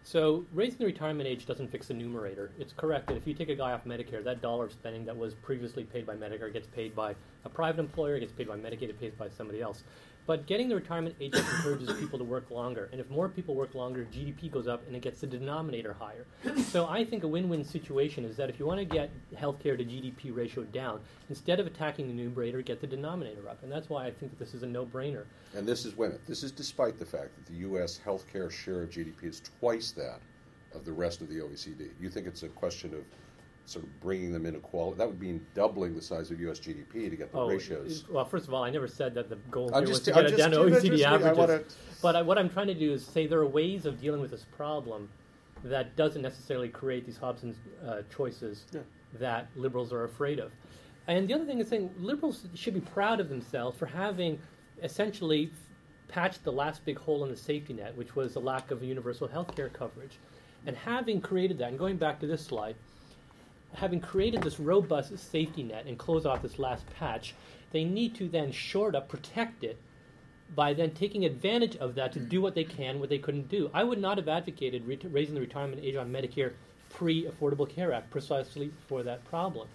[0.04, 2.50] So raising the retirement age doesn't fix the numerator.
[2.58, 5.16] It's correct that if you take a guy off Medicare, that dollar of spending that
[5.16, 8.88] was previously paid by Medicare gets paid by a private employer, gets paid by Medicaid,
[8.88, 9.84] it pays by somebody else.
[10.28, 12.90] But getting the retirement age up encourages people to work longer.
[12.92, 16.26] And if more people work longer, GDP goes up and it gets the denominator higher.
[16.64, 19.78] So I think a win win situation is that if you want to get healthcare
[19.78, 21.00] to GDP ratio down,
[21.30, 23.62] instead of attacking the numerator, get the denominator up.
[23.62, 25.24] And that's why I think that this is a no brainer.
[25.54, 27.98] And this is, wait this is despite the fact that the U.S.
[28.04, 30.20] healthcare share of GDP is twice that
[30.74, 31.88] of the rest of the OECD.
[31.98, 33.00] You think it's a question of
[33.68, 34.96] sort of bringing them into quality.
[34.98, 36.58] That would mean doubling the size of U.S.
[36.58, 38.04] GDP to get the Oh, ratios.
[38.08, 40.14] Well, first of all, I never said that the goal I'm here just- was to
[40.18, 41.38] I'm get it down to OECD I averages.
[41.38, 41.62] wanna-
[42.00, 44.30] But I, what I'm trying to do is say there are ways of dealing with
[44.30, 45.10] this problem
[45.64, 47.56] that doesn't necessarily create these Hobson's
[47.86, 48.80] uh, choices Yeah.
[49.18, 50.50] that liberals are afraid of.
[51.06, 54.38] And the other thing is saying liberals should be proud of themselves for having
[54.82, 55.50] essentially
[56.06, 59.26] patched the last big hole in the safety net, which was the lack of universal
[59.28, 60.18] health care coverage.
[60.66, 62.76] And having created that, and going back to this slide,
[63.74, 67.34] having created this robust safety net and close off this last patch,
[67.70, 69.78] they need to then short up, protect it
[70.54, 73.70] by then taking advantage of that to do what they can, what they couldn't do.
[73.74, 76.52] I would not have advocated re- raising the retirement age on Medicare
[76.88, 79.68] pre Affordable Care Act precisely for that problem.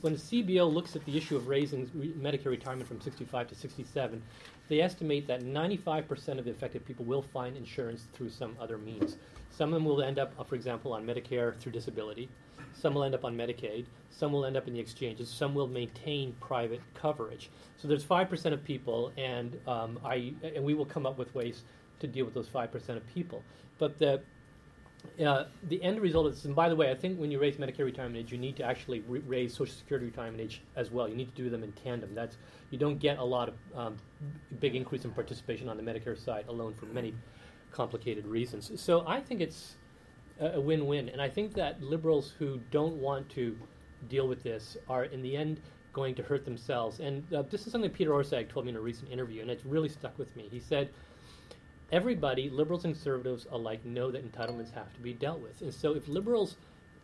[0.00, 4.22] When CBO looks at the issue of raising re- Medicare retirement from 65 to 67,
[4.68, 9.16] they estimate that 95% of the affected people will find insurance through some other means.
[9.50, 12.28] Some of them will end up, uh, for example, on Medicare through disability.
[12.74, 13.86] Some will end up on Medicaid.
[14.10, 15.28] Some will end up in the exchanges.
[15.28, 17.50] Some will maintain private coverage.
[17.76, 21.34] So there's five percent of people, and um, I and we will come up with
[21.34, 21.64] ways
[22.00, 23.42] to deal with those five percent of people.
[23.78, 24.22] But the
[25.24, 27.84] uh, the end result is, and by the way, I think when you raise Medicare
[27.84, 31.08] retirement age, you need to actually re- raise Social Security retirement age as well.
[31.08, 32.14] You need to do them in tandem.
[32.14, 32.36] That's
[32.70, 33.96] you don't get a lot of um,
[34.60, 37.14] big increase in participation on the Medicare side alone for many
[37.72, 38.70] complicated reasons.
[38.80, 39.76] So I think it's
[40.54, 43.56] a, win-win, and I think that liberals who don't want to
[44.08, 45.60] deal with this are, in the end,
[45.92, 47.00] going to hurt themselves.
[47.00, 49.64] And uh, this is something Peter Orszag told me in a recent interview, and it's
[49.64, 50.48] really stuck with me.
[50.50, 50.90] He said
[51.90, 55.60] everybody, liberals and conservatives alike, know that entitlements have to be dealt with.
[55.60, 56.56] And so if liberals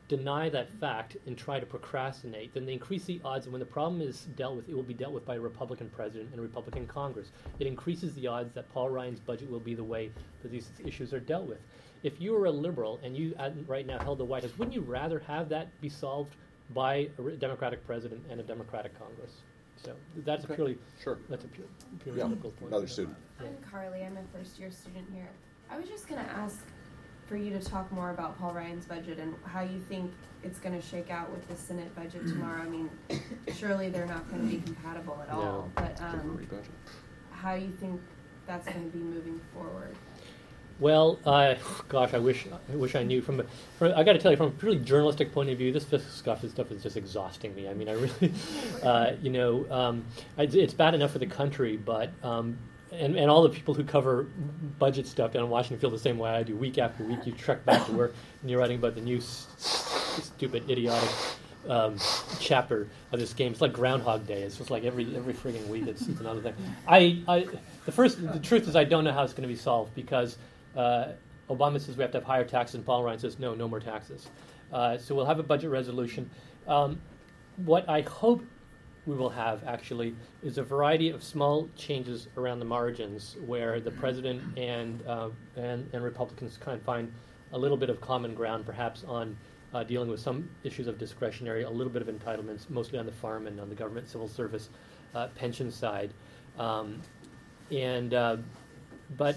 [0.09, 3.67] deny that fact and try to procrastinate, then they increase the odds that when the
[3.67, 6.43] problem is dealt with, it will be dealt with by a Republican president and a
[6.43, 7.31] Republican Congress.
[7.59, 10.11] It increases the odds that Paul Ryan's budget will be the way
[10.43, 11.61] that these issues are dealt with.
[12.03, 14.75] If you were a liberal and you uh, right now held the White House, wouldn't
[14.75, 16.37] you rather have that be solved
[16.75, 19.43] by a Democratic president and a Democratic Congress?
[19.77, 19.95] So
[20.25, 20.55] that's Okay.
[20.55, 21.19] a purely Sure.
[21.29, 21.67] that's a pure,
[22.03, 22.23] pure Yeah.
[22.25, 22.73] political point.
[22.73, 23.17] Another student.
[23.41, 24.05] I'm Carly.
[24.05, 25.29] I'm a first year student here.
[25.71, 26.65] I was just going to ask
[27.27, 30.11] for you to talk more about Paul Ryan's budget and how you think
[30.43, 32.63] it's going to shake out with the Senate budget tomorrow.
[32.63, 32.91] I mean,
[33.55, 35.73] surely they're not going to be compatible at all, No.
[35.75, 36.47] but um,
[37.33, 38.01] how you think
[38.47, 39.95] that's going to be moving forward?
[40.81, 41.57] Well, uh,
[41.89, 43.21] gosh, I wish I wish I knew.
[43.21, 43.43] From,
[43.79, 46.11] from I got to tell you, from a purely journalistic point of view, this fiscal
[46.11, 47.69] stuff, this stuff is just exhausting me.
[47.69, 48.33] I mean, I really,
[48.85, 50.05] uh, you know, um,
[50.37, 52.57] I, it's bad enough for the country, but um,
[52.93, 54.29] and and all the people who cover
[54.79, 56.57] budget stuff down in Washington feel the same way I do.
[56.57, 60.71] Week after week, you trek back to work and you're writing about the new stupid,
[60.71, 61.11] idiotic.
[61.69, 61.97] Um,
[62.41, 63.53] chapter of this game.
[63.53, 64.43] It's like Groundhog Day.
[64.43, 65.87] It's just like every every frigging week.
[65.87, 66.55] It's, it's another thing.
[66.87, 67.47] I, I
[67.85, 70.39] the first the truth is I don't know how it's going to be solved because
[70.77, 71.13] uh,
[71.51, 73.81] Obama says we have to have higher taxes, and Paul Ryan says no, no more
[73.81, 74.29] taxes.
[74.73, 76.29] Uh, so we'll have a budget resolution.
[76.67, 77.01] Um,
[77.57, 78.45] what I hope
[79.07, 83.91] we will have actually is a variety of small changes around the margins where the
[83.91, 87.11] president and uh, and, and Republicans kind of find
[87.53, 89.35] a little bit of common ground, perhaps on
[89.73, 93.13] uh, dealing with some issues of discretionary, a little bit of entitlements, mostly on the
[93.13, 94.69] farm and on the government civil service
[95.15, 96.13] uh, pension side.
[96.59, 97.01] Um,
[97.71, 98.37] and uh,
[99.17, 99.37] but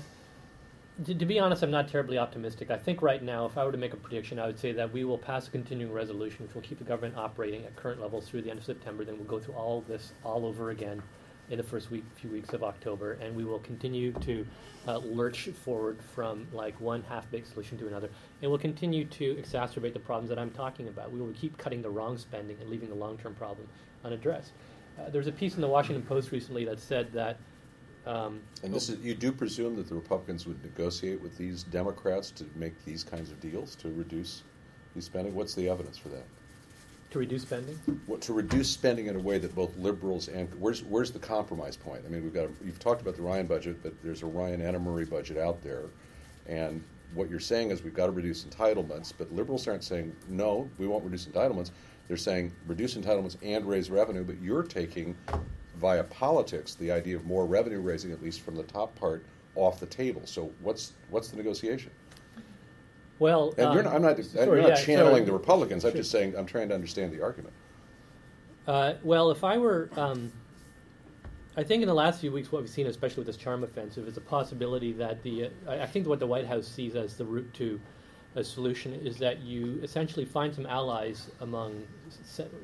[1.05, 2.69] to, to be honest, I'm not terribly optimistic.
[2.69, 4.91] I think right now, if I were to make a prediction, I would say that
[4.91, 8.27] we will pass a continuing resolution which will keep the government operating at current levels
[8.27, 9.03] through the end of September.
[9.03, 11.01] Then we'll go through all this all over again
[11.49, 14.45] in the first week, few weeks of October, and we will continue to
[14.87, 18.09] uh, lurch forward from like one half-baked solution to another,
[18.41, 21.11] and we'll continue to exacerbate the problems that I'm talking about.
[21.11, 23.67] We will keep cutting the wrong spending and leaving the long-term problem
[24.05, 24.51] unaddressed.
[24.97, 27.37] Uh, was a piece in the Washington Post recently that said that.
[28.05, 32.31] Um, And this is, you do presume that the Republicans would negotiate with these Democrats
[32.31, 34.43] to make these kinds of deals to reduce
[34.95, 35.35] these spending?
[35.35, 36.23] What's the evidence for that?
[37.11, 37.75] to reduce spending.
[38.07, 41.75] What, to reduce spending in a way that both liberals and where's where's the compromise
[41.75, 42.03] point?
[42.05, 44.61] I mean, we've got a, you've talked about the Ryan budget, but there's a Ryan
[44.61, 45.83] and a Murray budget out there,
[46.47, 46.81] and
[47.13, 50.87] what you're saying is we've got to reduce entitlements, but liberals aren't saying no, we
[50.87, 51.71] won't reduce entitlements.
[52.07, 55.15] They're saying reduce entitlements and raise revenue, but you're taking
[55.81, 59.25] via politics the idea of more revenue raising, at least from the top part,
[59.55, 60.21] off the table.
[60.25, 61.91] So what's what's the negotiation?
[63.19, 65.83] Well, And you're um, not, I'm not, sure, you're yeah, channeling so- the Republicans.
[65.83, 65.97] I'm sure.
[65.97, 67.53] just saying I'm trying to understand the argument.
[68.67, 70.31] Uh, well, if I were, um,
[71.57, 74.07] I think in the last few weeks, what we've seen, especially with this charm offensive,
[74.07, 75.45] is a possibility that the.
[75.67, 77.79] Uh, I think what the White House sees as the route to
[78.35, 81.83] a solution is that you essentially find some allies among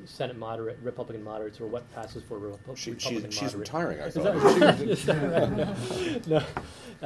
[0.06, 2.38] Senate moderate Republican moderates, or what passes for
[2.74, 3.58] She, Republican she, she's moderate.
[3.58, 4.58] retiring, I thought.
[4.60, 6.26] that, is that right?
[6.26, 6.42] No.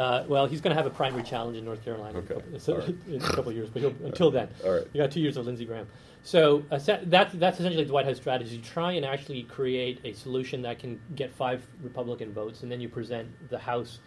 [0.01, 2.59] Uh, well, he's going to have a primary challenge in North Carolina in a couple-
[2.61, 2.89] so- right.
[3.09, 4.87] in a couple of years, but he'll, until then, All right.
[4.93, 5.87] you got two years of Lindsey Graham.
[6.23, 8.57] So uh, se- that, that's essentially the White House strategy.
[8.57, 12.81] You try and actually create a solution that can get five Republican votes, and then
[12.81, 13.99] you present the House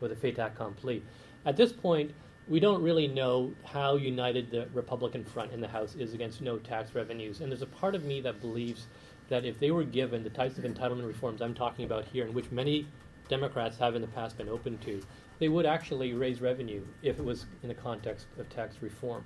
[0.00, 1.02] with a fait accompli.
[1.46, 2.12] At this point,
[2.48, 6.58] we don't really know how united the Republican front in the House is against no
[6.58, 7.40] tax revenues.
[7.40, 8.86] And there's a part of me that believes
[9.28, 12.34] that if they were given the types of entitlement reforms I'm talking about here, in
[12.34, 12.86] which many
[13.28, 15.02] Democrats have in the past been open to,
[15.38, 19.24] they would actually raise revenue if it was in the context of tax reform.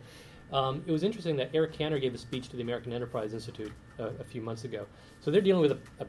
[0.52, 3.72] Um, it was interesting that Eric Cantor gave a speech to the American Enterprise Institute
[3.98, 4.86] uh, a few months ago.
[5.20, 6.06] So they're dealing with a, a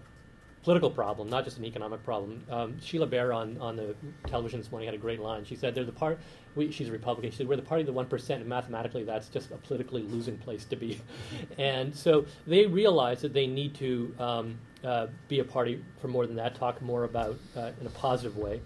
[0.64, 2.44] political problem, not just an economic problem.
[2.50, 3.96] Um, Sheila Bair on, on the
[4.28, 5.44] television this morning had a great line.
[5.46, 6.20] She said, "They're the part.
[6.60, 7.32] We, she's a Republican.
[7.32, 10.04] She said we're the party of the one percent, and mathematically, that's just a politically
[10.04, 11.02] losing place to be."
[11.58, 16.28] and so they realize that they need to um, uh, be a party for more
[16.28, 16.56] than that.
[16.56, 18.62] Talk more about uh, in a positive way.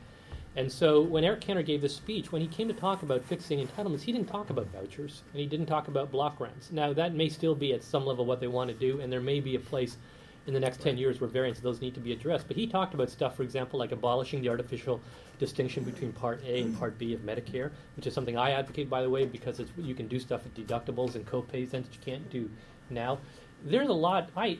[0.55, 3.65] And so when Eric Cantor gave this speech, when he came to talk about fixing
[3.65, 6.71] entitlements, he didn't talk about vouchers and he didn't talk about block grants.
[6.71, 9.19] Now, that may still be at some level what they want to do, and there
[9.19, 9.97] may be a place
[10.45, 12.47] in the next 10 years where variants of those need to be addressed.
[12.47, 14.99] But he talked about stuff, for example, like abolishing the artificial
[15.39, 19.01] distinction between Part A and Part B of Medicare, which is something I advocate, by
[19.01, 21.99] the way, because it's, you can do stuff with deductibles and copays then that you
[22.03, 22.49] can't do
[22.89, 23.19] now.
[23.63, 24.29] There's a lot.
[24.35, 24.59] I,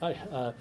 [0.00, 0.52] I uh,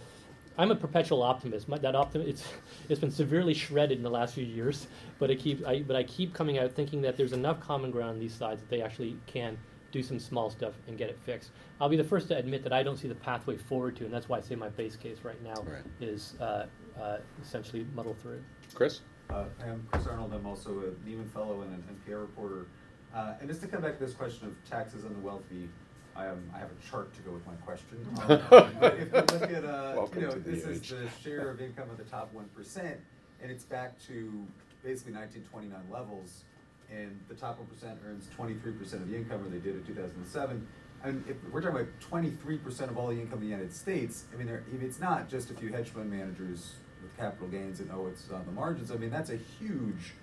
[0.57, 1.69] I'm a perpetual optimist.
[1.69, 2.43] My, that optim- it's
[2.89, 4.87] it's been severely shredded in the last few years,
[5.17, 8.11] but I keep I, but I keep coming out thinking that there's enough common ground
[8.11, 9.57] on these sides that they actually can
[9.91, 11.51] do some small stuff and get it fixed.
[11.81, 14.13] I'll be the first to admit that I don't see the pathway forward to, and
[14.13, 15.83] that's why I say my base case right now Right.
[15.99, 16.65] is uh,
[16.99, 18.43] uh, essentially muddle through.
[18.73, 19.01] Chris?
[19.29, 20.33] Uh, I'm Chris Arnold.
[20.33, 22.67] I'm also a Nieman Fellow and an NPR reporter.
[23.13, 25.69] Uh, and just to come back to this question of taxes on the wealthy,
[26.15, 28.05] I, um, I have a chart to go with my question.
[28.51, 31.49] Um, but if you look at, uh, you know, to the this is the share
[31.49, 32.97] of income of the top one percent,
[33.41, 34.45] and it's back to
[34.83, 36.43] basically 1929 levels.
[36.91, 39.83] And the top one percent earns 23 percent of the income, or they did in
[39.83, 40.67] 2007.
[41.03, 44.25] And if we're talking about 23 percent of all the income in the United States,
[44.33, 47.89] I mean, there, it's not just a few hedge fund managers with capital gains and
[47.93, 48.91] oh, it's on the margins.
[48.91, 50.13] I mean, that's a huge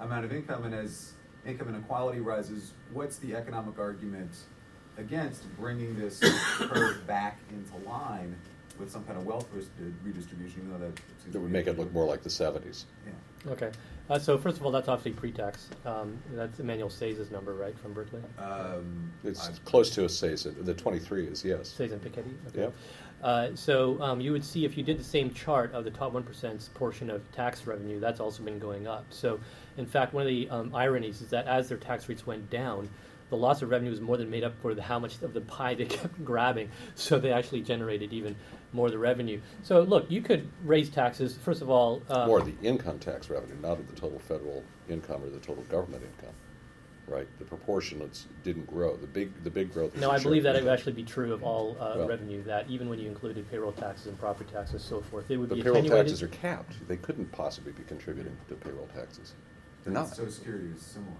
[0.00, 1.12] amount of income, and as
[1.46, 4.32] income inequality rises, what's the economic argument
[4.96, 6.20] against bringing this
[6.58, 8.36] curve back into line
[8.78, 9.48] with some kind of wealth
[10.02, 10.62] redistribution?
[10.66, 11.00] You know that
[11.32, 12.84] That would make it look more like the 70s.
[13.06, 13.52] Yeah.
[13.52, 13.70] Okay.
[14.10, 15.68] Uh, so first of all, that's obviously pre-tax.
[15.86, 18.20] Um, that's Emmanuel Saez' number, right, from Berkeley.
[18.38, 21.74] Um, It's I'm- close to a say, the 23 is, yes.
[21.78, 22.34] Sayes and Piketty.
[22.48, 22.60] Okay.
[22.62, 22.74] Yep.
[23.22, 26.12] Uh, so um, you would see if you did the same chart of the top
[26.12, 29.06] one percent's portion of tax revenue, that's also been going up.
[29.08, 29.40] So,
[29.78, 32.90] in fact, one of the um, ironies is that as their tax rates went down,
[33.30, 35.40] the loss of revenue was more than made up for the how much of the
[35.40, 36.68] pie they kept grabbing.
[36.96, 38.36] So they actually generated even
[38.74, 39.40] more of the revenue.
[39.62, 41.36] So look, you could raise taxes.
[41.36, 44.62] First of all, um, More of the income tax revenue, not of the total federal
[44.88, 46.34] income or the total government income,
[47.06, 47.26] right?
[47.38, 48.96] The proportionates didn't grow.
[48.96, 49.94] The big, the big growth.
[49.94, 52.42] is No, I believe that it would actually be true of all uh, Well- revenue.
[52.42, 55.48] That even when you included payroll taxes and property taxes, and so forth, they would
[55.48, 56.06] The be payroll attenuated.
[56.08, 56.86] taxes are capped.
[56.88, 59.34] They couldn't possibly be contributing to payroll taxes.
[59.84, 60.08] They're not.
[60.08, 61.12] Social Security is similar.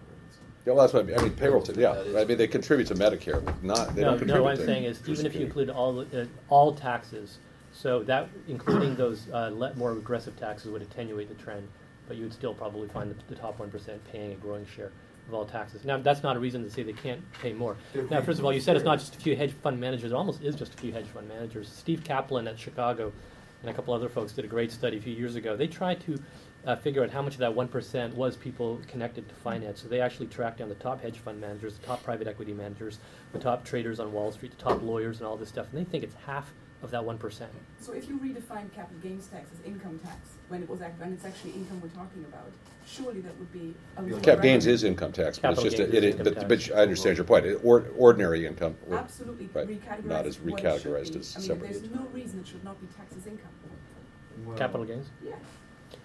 [0.66, 0.70] Right?
[0.70, 1.18] So- Yeah, well, that's what I mean.
[1.18, 1.92] I mean, payroll, ta- yeah.
[1.94, 4.42] That is- I mean, they contribute to Medicare, but not, they no, don't contribute no.
[4.42, 5.44] What I'm to saying is, even if you Security.
[5.44, 7.38] include all uh, all taxes,
[7.72, 11.66] so that including those uh, le- more aggressive taxes would attenuate the trend,
[12.08, 14.90] but you would still probably find the, the top one percent paying a growing share
[15.28, 15.84] of all taxes.
[15.86, 17.76] Now, that's not a reason to say they can't pay more.
[17.94, 20.12] They're Now, first of all, you said it's not just a few hedge fund managers.
[20.12, 21.66] It almost is just a few hedge fund managers.
[21.68, 23.10] Steve Kaplan at Chicago
[23.62, 25.56] and a couple other folks did a great study a few years ago.
[25.56, 26.18] They tried to
[26.66, 29.82] uh, figure out how much of that 1% was people connected to finance.
[29.82, 32.98] So they actually tracked down the top hedge fund managers, the top private equity managers,
[33.32, 35.66] the top traders on Wall Street, the top lawyers, and all this stuff.
[35.72, 36.52] And they think it's half
[36.82, 37.46] of that 1%.
[37.80, 40.16] So if you redefine capital gains tax as income tax,
[40.48, 42.50] when it was act- when it's actually income we're talking about,
[42.86, 45.96] surely that would be a lower Cap gains is income tax, but it's just, a-
[45.96, 46.68] it, is it- but, tax.
[46.68, 47.46] but I understand your point.
[47.46, 48.76] It- or- Ordinary income.
[48.86, 50.04] would- Absolutely Right, recategorized.
[50.04, 51.18] not as what it should recategorized be.
[51.20, 53.48] as I mean, separate there's no reason it should not be taxed as income.
[54.44, 55.06] Well, Capital gains?
[55.24, 55.32] Yeah.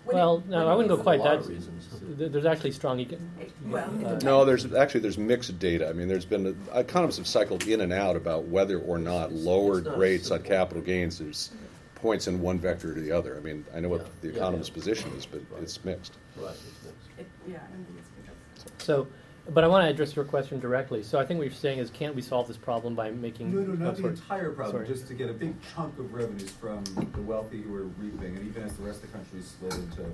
[0.05, 1.39] When Well, it- no, I wouldn't go quite that.
[1.39, 1.87] of reasons.
[2.17, 2.97] th- There's actually strong.
[2.99, 3.19] Econ-
[3.65, 4.23] Well, it uh, depends.
[4.23, 5.87] No, there's actually there's mixed data.
[5.89, 9.85] I mean, there's been economists have cycled in and out about whether or not lowered
[9.85, 10.55] not rates on simple.
[10.55, 11.51] capital gains there's
[11.95, 13.35] points in one vector to the other.
[13.37, 14.73] I mean, I know what Yeah, the yeah, economist's yeah.
[14.75, 15.61] position is, but Right.
[15.63, 16.13] it's mixed.
[16.37, 17.09] Right, it's mixed.
[17.19, 18.81] It, yeah, I don't think it's good.
[18.81, 19.07] So,
[19.53, 21.01] But I want to address your question directly.
[21.01, 23.53] So I think what you're saying is, can't we solve this problem by making?
[23.53, 24.87] No, no, not the entire problem, Sorry.
[24.87, 28.47] just to get a big chunk of revenues from the wealthy who are reaping, and
[28.47, 30.05] even as the rest of the country slid into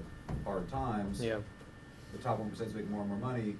[0.46, 1.22] hard times.
[1.22, 1.40] Yeah.
[2.14, 3.58] The top one percent is making more and more money.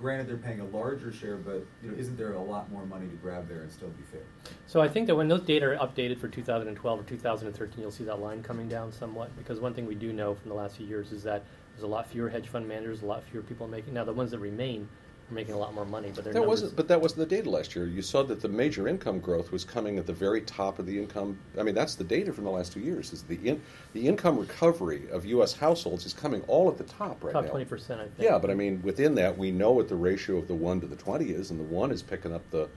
[0.00, 3.08] Granted, they're paying a larger share, but, you know, isn't there a lot more money
[3.08, 4.20] to grab there and still be fair?
[4.68, 8.04] So I think that when those data are updated for 2012 or 2013, you'll see
[8.04, 9.36] that line coming down somewhat.
[9.36, 11.42] Because one thing we do know from the last few years is that
[11.72, 13.94] there's a lot fewer hedge fund managers, a lot fewer people making.
[13.94, 14.88] Now the ones that remain
[15.30, 16.62] making a lot more money, but their That numbers.
[16.62, 17.86] wasn't, but that wasn't the data last year.
[17.86, 20.98] You saw that the major income growth was coming at the very top of the
[20.98, 21.38] income.
[21.58, 23.12] I mean, that's the data from the last two years.
[23.12, 23.60] Is the in,
[23.92, 25.52] the income recovery of U.S.
[25.52, 27.50] households is coming all at the top right top now.
[27.50, 28.14] 20 percent, I think.
[28.18, 30.86] Yeah, but I mean, within that, we know what the ratio of the one to
[30.86, 32.68] the twenty is, and the one is picking up the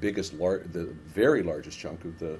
[0.00, 2.38] biggest, lar- the very largest chunk of the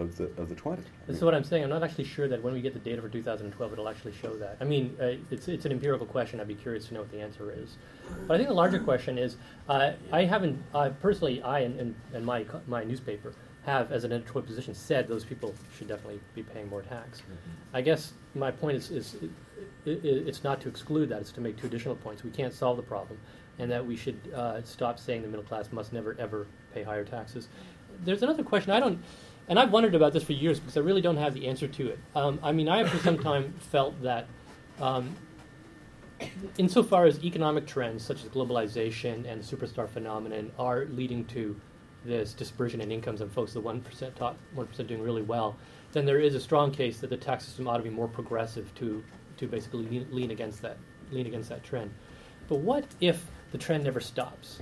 [0.00, 0.82] of the of the twenty.
[0.82, 1.62] I This is what I'm saying.
[1.64, 4.34] I'm not actually sure that when we get the data for 2012, it'll actually show
[4.36, 4.56] that.
[4.60, 6.40] I mean, uh, it's, it's an empirical question.
[6.40, 7.76] I'd be curious to know what the answer is.
[8.26, 9.36] But I think the larger question is,
[9.68, 13.34] uh, I haven't, uh, personally, I and, and, and my, my newspaper
[13.64, 17.22] have, as an editorial position, said those people should definitely be paying more tax.
[17.72, 19.16] I guess my point is, is
[19.86, 22.24] i i it's not to exclude that, it's to make two additional points.
[22.24, 23.18] We can't solve the problem,
[23.58, 27.04] and that we should uh, stop saying the middle class must never, ever pay higher
[27.04, 27.48] taxes.
[28.04, 28.98] There's another question I don't,
[29.50, 31.88] and I've wondered about this for years because I really don't have the answer to
[31.88, 31.98] it.
[32.14, 34.28] Um, I mean, I have for some time felt that,
[34.80, 35.14] um,
[36.56, 41.60] insofar as economic trends such as globalization and the superstar phenomenon are leading to
[42.04, 45.56] this dispersion in incomes and folks, the one percent top one percent doing really well,
[45.92, 48.72] then there is a strong case that the tax system ought to be more progressive
[48.76, 49.02] to
[49.36, 50.78] to basically lean, lean against that
[51.10, 51.90] lean against that trend.
[52.48, 54.60] But what if the trend never stops?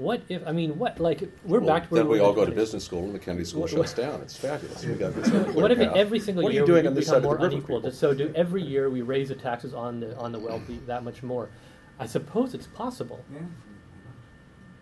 [0.00, 2.46] What if I mean what like we're well, back to where then we all go
[2.46, 4.22] to business school, and the Kennedy School What- shuts down.
[4.22, 4.82] It's fabulous.
[4.82, 5.94] We got this clear What if path.
[5.94, 7.46] every single what year are you doing we on this become side more of the
[7.48, 7.80] river, unequal?
[7.80, 7.92] people?
[7.92, 11.22] So do every year we raise the taxes on the on the wealthy that much
[11.22, 11.50] more?
[11.98, 13.40] I suppose it's possible, Yeah.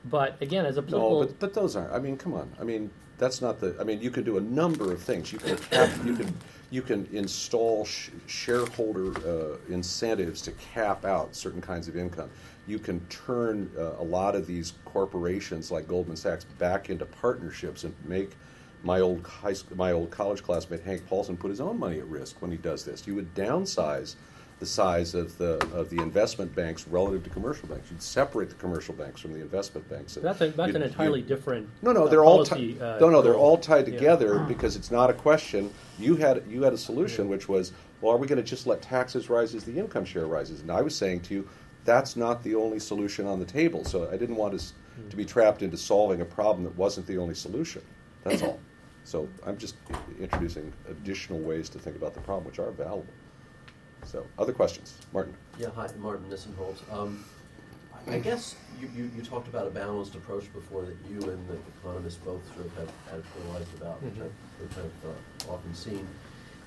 [0.05, 1.93] but again, as a political, No, but, but those aren't.
[1.93, 2.49] I mean, come on.
[2.61, 2.89] I mean,
[3.19, 3.75] that's not the.
[3.81, 5.33] I mean, you can do a number of things.
[5.33, 6.33] You can cap, you can
[6.71, 12.31] you can install sh- shareholder uh, incentives to cap out certain kinds of income.
[12.69, 17.83] You can turn uh, a lot of these corporations like Goldman Sachs back into partnerships
[17.85, 18.33] and make.
[18.85, 22.07] My old high school, my old college classmate Hank Paulson put his own money at
[22.07, 23.09] risk when he does this.
[23.09, 24.15] You would downsize
[24.61, 27.91] the size of the of the investment banks relative to commercial banks.
[27.91, 30.15] You'd separate the commercial banks from the investment banks.
[30.15, 31.69] that's a, that's an entirely different.
[31.83, 33.95] no, no, uh, they're all policy, ti- uh, no, no, they're all tied Yeah.
[33.95, 35.73] together because it's not a question.
[35.99, 38.81] You had you had a solution which was, well, are we going to just let
[38.81, 40.61] taxes rise as the income share rises?
[40.61, 41.49] And I was saying to you,
[41.89, 43.83] that's not the only solution on the table.
[43.83, 44.75] So I didn't want us
[45.09, 47.83] to be trapped into solving a problem that wasn't the only solution.
[48.25, 48.61] That's all.
[49.05, 49.77] So I'm just
[50.21, 53.07] introducing additional ways to think about the problem, which are valuable.
[54.05, 55.35] So, other questions, Martin?
[55.59, 56.83] Yeah, hi, Martin Nisenholtz.
[56.93, 57.25] Um,
[58.07, 61.41] I I guess you, you, you talked about a balanced approach before that you and
[61.49, 64.29] the economists both sort of have editorialized about, which Mhm.
[64.61, 65.11] I've kind of
[65.49, 66.07] uh, often seen.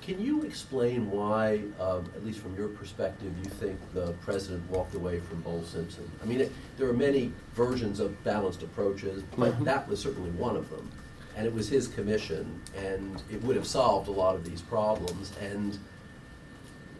[0.02, 4.94] Can you explain why, um, at least from your perspective, you think the president walked
[4.96, 6.10] away from Bowles Simpson?
[6.20, 9.64] I mean, it, there are many versions of balanced approaches, but Mhm.
[9.64, 10.90] that was certainly one of them.
[11.36, 15.32] And it was his commission, and it would have solved a lot of these problems,
[15.40, 15.78] and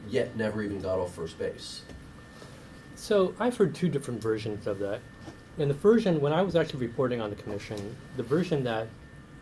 [0.09, 1.82] yet never even got off first base.
[2.94, 5.00] So I've heard two different versions of that.
[5.59, 8.86] And the version, when I was actually reporting on the commission, the version that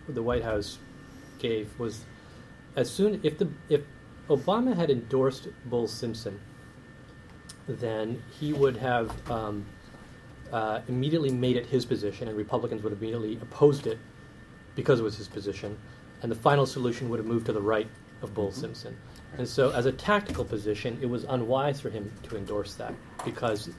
[0.08, 0.78] the White House
[1.38, 2.00] gave was
[2.80, 3.82] as soon if the if
[4.28, 6.40] Obama had endorsed Bowles Simpson,
[7.68, 9.66] then he would have um,
[10.52, 13.98] uh, immediately made it his position, and Republicans would have immediately opposed it
[14.74, 15.76] because it was his position,
[16.22, 17.88] and the final solution would have moved to the right
[18.22, 18.96] of Bowles Simpson.
[19.36, 23.70] And so, as a tactical position, it was unwise for him to endorse that because,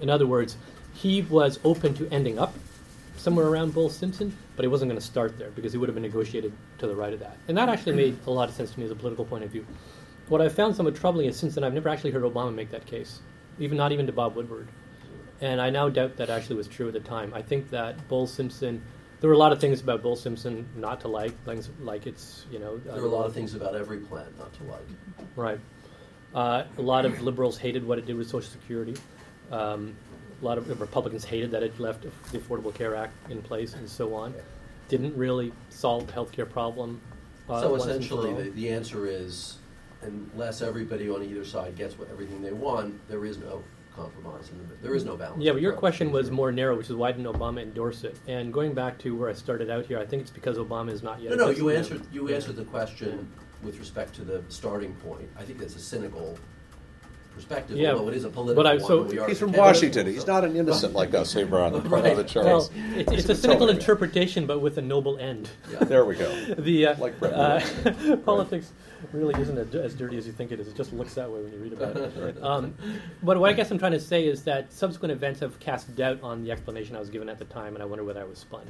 [0.00, 0.56] in other words,
[0.94, 2.54] he was open to ending up
[3.16, 5.94] somewhere around Bowles Simpson, but he wasn't going to start there because he would have
[5.94, 7.36] been negotiated to the right of that.
[7.46, 9.50] And that actually made a lot of sense to me as a political point of
[9.50, 9.64] view.
[10.26, 12.84] What I've found somewhat troubling is since then I've never actually heard Obama make that
[12.84, 13.20] case,
[13.60, 14.66] even not even to Bob Woodward.
[15.40, 17.32] And I now doubt that actually was true at the time.
[17.34, 18.82] I think that Bowles Simpson,
[19.20, 22.44] there were a lot of things about Bowles Simpson not to like, things like it's,
[22.50, 22.78] you know.
[22.78, 24.88] There were a lot of things about every plan not to like.
[25.36, 25.60] Right.
[26.34, 28.96] Uh, a lot of liberals hated what it did with Social Security.
[29.52, 29.94] Um,
[30.40, 33.88] a lot of Republicans hated that it left the Affordable Care Act in place and
[33.88, 34.34] so on.
[34.88, 37.00] Didn't really solve the health care problem.
[37.48, 39.58] Uh, so and essentially, the, the answer is
[40.02, 43.62] unless everybody on either side gets what, everything they want, there is no
[43.94, 44.50] compromise.
[44.50, 45.42] In the, there is no balance.
[45.42, 48.16] Yeah, but your question was more narrow, which is why didn't Obama endorse it?
[48.28, 51.02] And going back to where I started out here, I think it's because Obama is
[51.02, 51.30] not yet.
[51.30, 53.28] No, no, you answered you answered the question
[53.62, 55.28] with respect to the starting point.
[55.36, 56.38] I think that's a cynical
[57.38, 58.84] perspective, Yeah, although it is a political but I- one.
[58.84, 60.06] so- we are He's from Washington.
[60.06, 62.18] so- He's not an innocent like us over on the part Right.
[62.18, 62.70] of the Well, Charles.
[62.96, 65.48] it's, it's a cynical interpretation, but with a noble end.
[65.72, 65.84] Yeah.
[65.84, 66.28] There we go.
[66.58, 68.72] the uh, Like Brett uh, politics
[69.12, 70.66] really isn't a, as dirty as you think it is.
[70.68, 72.42] It just looks that way when you read about it.
[72.42, 72.74] Um,
[73.22, 76.18] but what I guess I'm trying to say is that subsequent events have cast doubt
[76.22, 78.38] on the explanation I was given at the time, and I wonder whether I was
[78.38, 78.62] spun.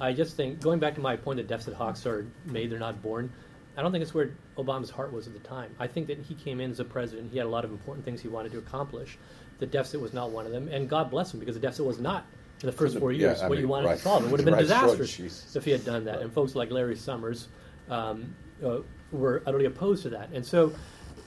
[0.00, 3.02] I just think, going back to my point that deficit hawks are made, they're not
[3.02, 3.30] born.
[3.76, 5.74] I don't think it's where Obama's heart was at the time.
[5.78, 8.04] I think that he came in as a president, he had a lot of important
[8.04, 9.18] things he wanted to accomplish.
[9.58, 11.98] The deficit was not one of them, and God bless him because the deficit was
[11.98, 12.26] not
[12.62, 13.96] in the first four years yeah, what mean, you wanted right.
[13.96, 14.24] to solve.
[14.24, 15.56] It would have been Right, disastrous Jesus.
[15.56, 16.20] if he had done that.
[16.20, 17.48] And folks like Larry Summers
[17.88, 18.78] um, uh,
[19.10, 20.28] were utterly opposed to that.
[20.32, 20.72] And so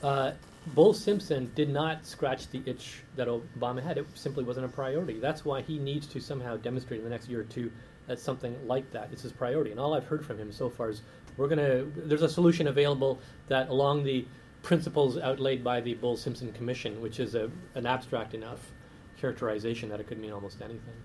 [0.04, 0.32] uh,
[0.68, 3.98] Bowles Simpson did not scratch the itch that Obama had.
[3.98, 5.20] It simply wasn't a priority.
[5.20, 7.72] That's why he needs to somehow demonstrate in the next year or two
[8.08, 9.72] that something like that is his priority.
[9.72, 11.02] And all I've heard from him so far is
[11.38, 14.26] we're going to, there's a solution available that along the
[14.62, 18.72] principles outlaid by the Bowles Simpson Commission, which is a, an abstract enough
[19.20, 20.96] characterization that it could mean almost anything.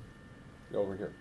[0.74, 1.12] Over here.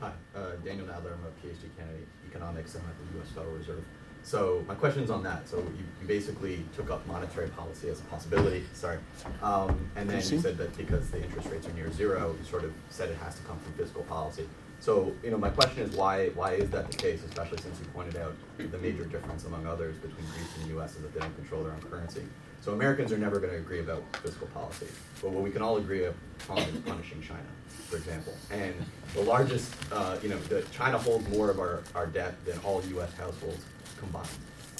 [0.00, 1.12] Hi, uh, Daniel Nadler.
[1.12, 2.74] I'm a PhD candidate in economics.
[2.74, 3.30] I'm at the U.S.
[3.30, 3.84] Federal Reserve.
[4.22, 5.48] So my question is on that.
[5.48, 8.64] So you, you basically took up monetary policy as a possibility.
[8.74, 8.98] Sorry,
[9.42, 12.64] um, and then you said that because the interest rates are near zero, you sort
[12.64, 14.46] of said it has to come from fiscal policy.
[14.80, 17.22] So you know, my question is why why is that the case?
[17.24, 20.94] Especially since you pointed out the major difference among others between Greece and the U.S.
[20.96, 22.22] is that they don't control their own currency.
[22.60, 24.88] So Americans are never going to agree about fiscal policy.
[25.22, 28.34] But what we can all agree upon is punishing China, for example.
[28.50, 28.74] And
[29.14, 32.82] the largest, uh, you know, the, China holds more of our, our debt than all
[32.84, 33.12] U.S.
[33.14, 33.64] households
[33.98, 34.28] combined.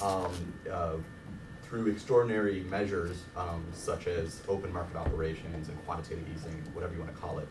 [0.03, 0.33] Um,
[0.71, 0.97] uh,
[1.63, 7.15] through extraordinary measures um, such as open market operations and quantitative easing, whatever you want
[7.15, 7.49] to call it,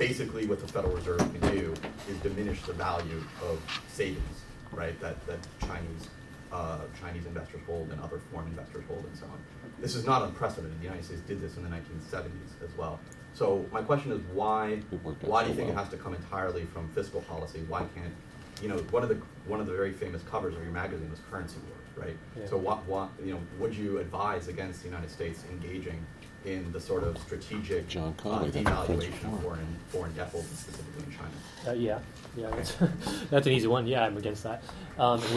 [0.00, 1.74] basically what the Federal Reserve can do
[2.08, 3.60] is diminish the value of
[3.92, 4.38] savings,
[4.72, 4.98] right?
[4.98, 6.08] That that Chinese
[6.50, 9.38] uh, Chinese investors hold and other foreign investors hold and so on.
[9.78, 10.80] This is not unprecedented.
[10.80, 12.98] The United States did this in the 1970s as well.
[13.34, 15.96] So my question is why It worked out why do you think it has to
[15.96, 17.60] come entirely from fiscal policy?
[17.68, 18.14] Why can't
[18.62, 21.20] you know one of the one of the very famous covers of your magazine was
[21.30, 22.16] currency wars, right?
[22.38, 22.48] Yeah.
[22.48, 26.04] So what what you know would you advise against the United States engaging
[26.44, 29.40] in the sort of strategic John uh, Connally, the Prince of devaluation of Foreign.
[29.42, 31.30] foreign foreign debt holdings, specifically in China?
[31.68, 31.98] Uh, yeah,
[32.36, 32.76] yeah, that's,
[33.30, 33.86] that's an easy one.
[33.86, 34.62] Yeah, I'm against that.
[34.98, 35.20] Um,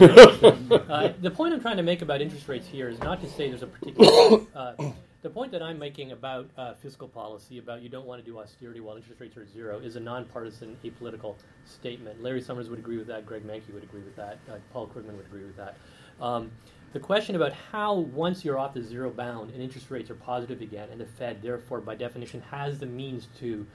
[0.88, 3.48] uh, the point I'm trying to make about interest rates here is not to say
[3.48, 4.40] there's a particular.
[4.54, 4.92] Uh,
[5.24, 8.38] the point that I'm making about uh, fiscal policy, about you don't want to do
[8.38, 12.22] austerity while interest rates are at zero, is a nonpartisan, apolitical statement.
[12.22, 13.24] Larry Summers would agree with that.
[13.24, 14.38] Greg Mankiw would agree with that.
[14.50, 15.78] Uh, Paul Krugman would agree with that.
[16.20, 16.50] Um,
[16.94, 20.62] the question about how, once you're off the zero bound and interest rates are positive
[20.62, 23.66] again, and the Fed, therefore, by definition, has the means to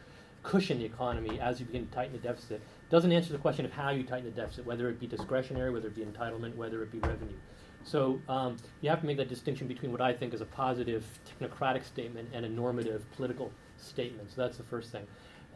[0.41, 3.73] cushion the economy as you begin to tighten the deficit, doesn't answer the question of
[3.73, 6.93] how you tighten the deficit, whether it be discretionary, whether it be entitlement, whether it
[6.93, 7.35] be revenue.
[7.83, 11.05] So um, you have to make that distinction between what I think is a positive
[11.27, 14.31] technocratic statement and a normative political statement.
[14.31, 15.05] So that's the first thing.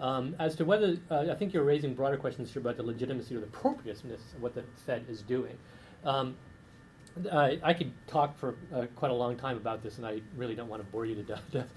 [0.02, 3.38] Um, as to whether, uh, I think you're raising broader questions here about the legitimacy
[3.38, 5.58] or the appropriateness of what the Fed is doing.
[6.04, 6.36] Um,
[7.32, 10.56] I, I could talk for uh, quite a long time about this, and I really
[10.56, 11.68] don't want to bore you to death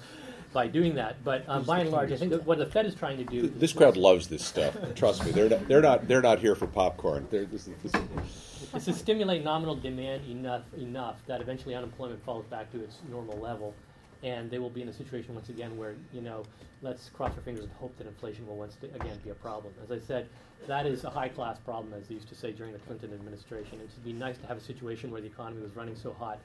[0.53, 1.23] by doing that.
[1.25, 3.43] But um, by and large, I think that what the Fed is trying to do.
[3.43, 4.75] Th- This crowd loves this stuff.
[4.95, 7.27] Trust me, they're not, they're not they're not here for popcorn.
[7.31, 12.25] They're, this, is- this, is- is to stimulate nominal demand enough enough that eventually unemployment
[12.25, 13.75] falls back to its normal level,
[14.23, 16.43] and they will be in a situation once again where you know
[16.83, 19.73] let's cross our fingers and hope that inflation will once again be a problem.
[19.83, 20.29] As I said,
[20.67, 23.81] that is a high class problem, as they used to say during the Clinton administration.
[23.81, 26.39] It would be nice to have a situation where the economy was running so hot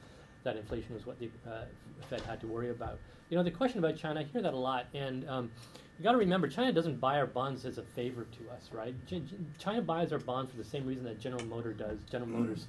[0.43, 1.65] that inflation was what the uh,
[2.09, 2.97] Fed had to worry about.
[3.29, 5.51] You know, the question about China, I hear that a lot, and um,
[5.97, 8.95] you got to remember, China doesn't buy our bonds as a favor to us, right?
[9.05, 11.99] Ch- Ch- China buys our bonds for the same reason that General Motor does.
[12.09, 12.67] General Motors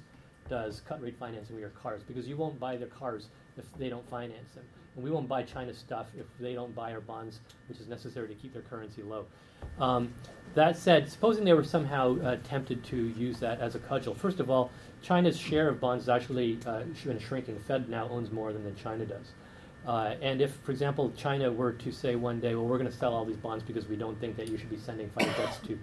[0.49, 3.89] does cut rate financing with your cars because you won't buy their cars if they
[3.89, 7.39] don't finance them, and we won't buy China's stuff if they don't buy our bonds,
[7.67, 9.25] which is necessary to keep their currency low.
[9.79, 10.13] Um,
[10.55, 14.39] that said, supposing they were somehow uh, tempted to use that as a cudgel, first
[14.39, 14.71] of all,
[15.01, 17.55] China's share of bonds has actually uh, been shrinking.
[17.55, 19.31] The Fed now owns more than, than China does.
[19.85, 22.95] Uh, and if, for example, China were to say one day, well, we're going to
[22.95, 25.57] sell all these bonds because we don't think that you should be sending fighter jets
[25.67, 25.77] to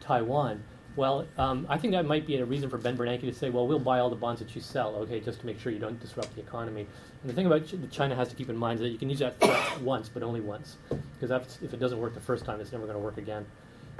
[0.00, 0.62] Taiwan,
[0.96, 3.66] well, um, I think that might be a reason for Ben Bernanke to say, well,
[3.66, 6.00] we'll buy all the bonds that you sell, okay, just to make sure you don't
[6.00, 6.86] disrupt the economy.
[7.22, 9.08] And the thing about Ch- China has to keep in mind is that you can
[9.08, 10.76] use that threat once, but only once.
[11.18, 13.46] Because if it doesn't work the first time, it's never going to work again.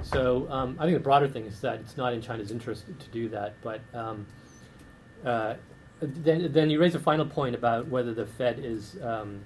[0.03, 3.07] So um, I think the broader thing is that it's not in China's interest to
[3.09, 3.53] do that.
[3.61, 4.25] But um,
[5.23, 5.55] uh,
[6.01, 9.41] then, then you raise a final point about whether the Fed is, um,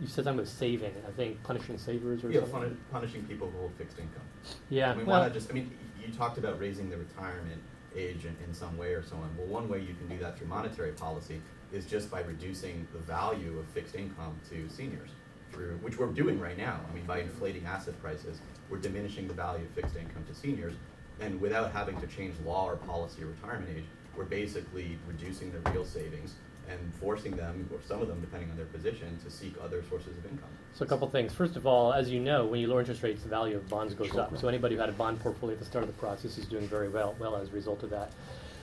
[0.00, 2.60] you said something about saving, I think punishing savers or Yeah, something.
[2.60, 4.22] puni- punishing people who hold fixed income.
[4.68, 5.50] Yeah, well- just?
[5.50, 5.70] I mean,
[6.06, 7.60] you talked about raising the retirement
[7.96, 9.30] age in, in some way or so on.
[9.36, 11.40] Well, one way you can do that through monetary policy
[11.72, 15.10] is just by reducing the value of fixed income to seniors,
[15.52, 16.80] through, which we're doing right now.
[16.90, 18.40] I mean, by inflating asset prices,
[18.70, 20.74] we're diminishing the value of fixed income to seniors.
[21.20, 23.84] And without having to change law or policy or retirement age,
[24.16, 26.34] we're basically reducing the real savings
[26.80, 30.08] and forcing them, or some of them, depending on their position, to seek other sources
[30.18, 30.48] of income.
[30.74, 31.32] So a couple things.
[31.32, 33.94] First of all, as you know, when you lower interest rates, the value of bonds
[33.94, 34.22] goes Sure.
[34.22, 34.36] up.
[34.38, 36.66] So anybody who had a bond portfolio at the start of the process is doing
[36.68, 38.10] very well, well as a result of that.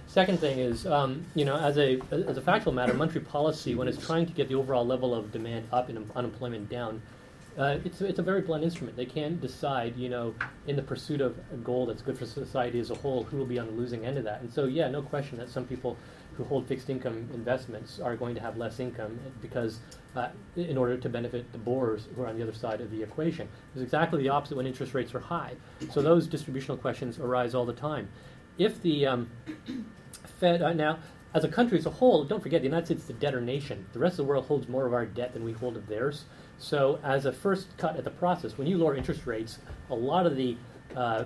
[0.08, 3.88] Second thing is, um, you know, as a as a factual matter, monetary policy, when
[3.88, 7.00] it's trying to get the overall level of demand up and un- unemployment down,
[7.60, 8.98] uh, it's it's a very blunt instrument.
[8.98, 10.34] They can't decide, you know,
[10.66, 13.46] in the pursuit of a goal that's good for society as a whole, who will
[13.46, 14.42] be on the losing end of that.
[14.42, 15.96] And so, yeah, no question that some people
[16.40, 19.80] who hold fixed income investments are going to have less income because
[20.16, 23.04] uh, in order to benefit the borrowers who are on the other side of the
[23.04, 23.46] equation.
[23.74, 25.56] It's exactly the opposite when interest rates are high.
[25.92, 28.08] So those distributional questions arise all the time.
[28.58, 29.30] If the um,
[30.40, 31.00] Fed uh, now,
[31.34, 33.86] as a country as a whole, don't forget the United States is a debtor nation.
[33.92, 36.24] The rest of the world holds more of our debt than we hold of theirs.
[36.58, 39.60] So, as a first cut at the process, when you lower interest rates,
[39.90, 40.58] a lot of the
[40.96, 41.26] uh,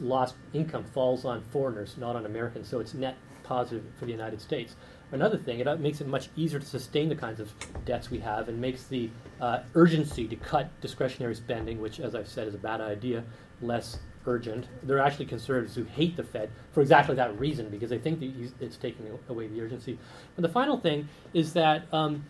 [0.00, 2.68] lost income falls on foreigners, not on Americans.
[2.68, 3.16] So it's net
[3.46, 4.76] positive for the United States.
[5.12, 7.52] Another thing, it makes it much easier to sustain the kinds of
[7.84, 9.08] debts we have and makes the
[9.40, 13.22] uh, urgency to cut discretionary spending, which, as I've said, is a bad idea,
[13.62, 14.66] less urgent.
[14.82, 18.20] There are actually conservatives who hate the Fed for exactly that reason because they think
[18.60, 19.96] it's taking away the urgency.
[20.36, 22.24] And the final thing is that um,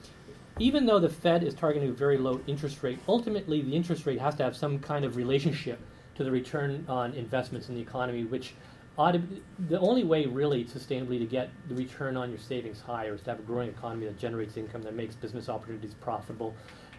[0.58, 4.20] even though the Fed is targeting a very low interest rate, ultimately the interest rate
[4.20, 5.80] has to have some kind of relationship
[6.16, 8.54] to the return on investments in the economy, which
[8.98, 9.22] ought to
[9.68, 13.30] the only way really sustainably to get the return on your savings higher is to
[13.30, 16.54] have a growing economy that generates income, that makes business opportunities profitable.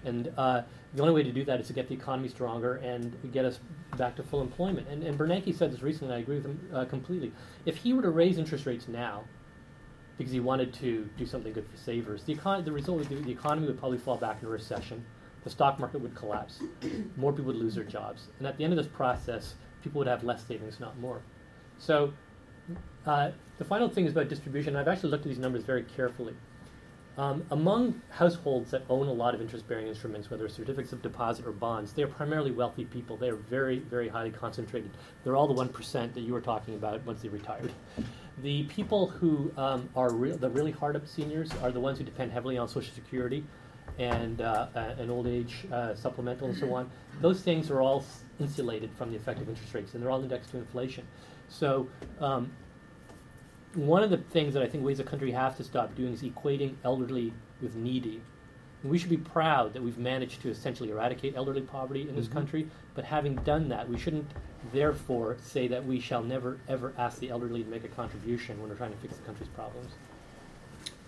[0.05, 0.61] And uh,
[0.93, 3.59] the only way to do that is to get the economy stronger and get us
[3.97, 4.87] back to full employment.
[4.89, 7.31] And, and Bernanke said this recently, and I agree with him uh, completely.
[7.65, 9.23] If he were to raise interest rates now,
[10.17, 13.15] because he wanted to do something good for savers, the, econ- the result would be
[13.15, 15.03] the economy would probably fall back into recession,
[15.43, 16.59] the stock market would collapse,
[17.15, 18.27] more people would lose their jobs.
[18.37, 21.21] And at the end of this process, people would have less savings, not more.
[21.79, 22.13] So
[23.05, 24.75] uh, the final thing is about distribution.
[24.75, 26.35] I've actually looked at these numbers very carefully.
[27.17, 31.51] Um, among households that own a lot of interest-bearing instruments, whether certificates of deposit or
[31.51, 33.17] bonds, they are primarily wealthy people.
[33.17, 34.91] They are very, very highly concentrated.
[35.23, 37.71] They're all the one percent that you were talking about once they retired.
[38.43, 42.31] The people who um, are re- the really hard-up seniors are the ones who depend
[42.31, 43.43] heavily on Social Security
[43.97, 46.87] and uh, an old age uh, supplemental and so on.
[47.19, 48.05] Those things are all
[48.39, 51.07] insulated from the effect of interest rates, and they're all indexed to inflation.
[51.49, 51.87] So
[52.19, 52.51] um,
[53.75, 56.13] one of the things that I think we as a country have to stop doing
[56.13, 58.21] is equating elderly with needy.
[58.83, 62.27] And we should be proud that we've managed to essentially eradicate elderly poverty in this
[62.27, 62.31] Mhm.
[62.33, 64.29] country, but having done that, we shouldn't
[64.71, 68.69] therefore say that we shall never ever ask the elderly to make a contribution when
[68.69, 69.91] we're trying to fix the country's problems.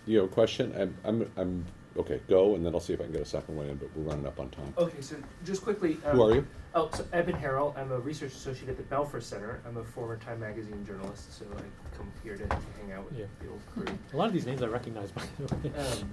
[0.05, 0.73] You have a question?
[0.75, 1.65] I'm, I'm, I'm,
[1.97, 3.89] okay, go, and then I'll see if I can get a second one in, but
[3.95, 4.73] we're running up on time.
[4.77, 5.15] Okay, so
[5.45, 5.97] just quickly.
[6.05, 6.47] Um, Who are you?
[6.75, 7.75] Oh, so Eben Harrell.
[7.77, 9.59] I'm a research associate at the Belfer Center.
[9.67, 13.25] I'm a former Time Magazine journalist, so I come here to hang out with Yeah.
[13.41, 13.85] the old crew.
[14.13, 15.61] A lot of these names I recognize, by the way.
[15.77, 16.09] Um,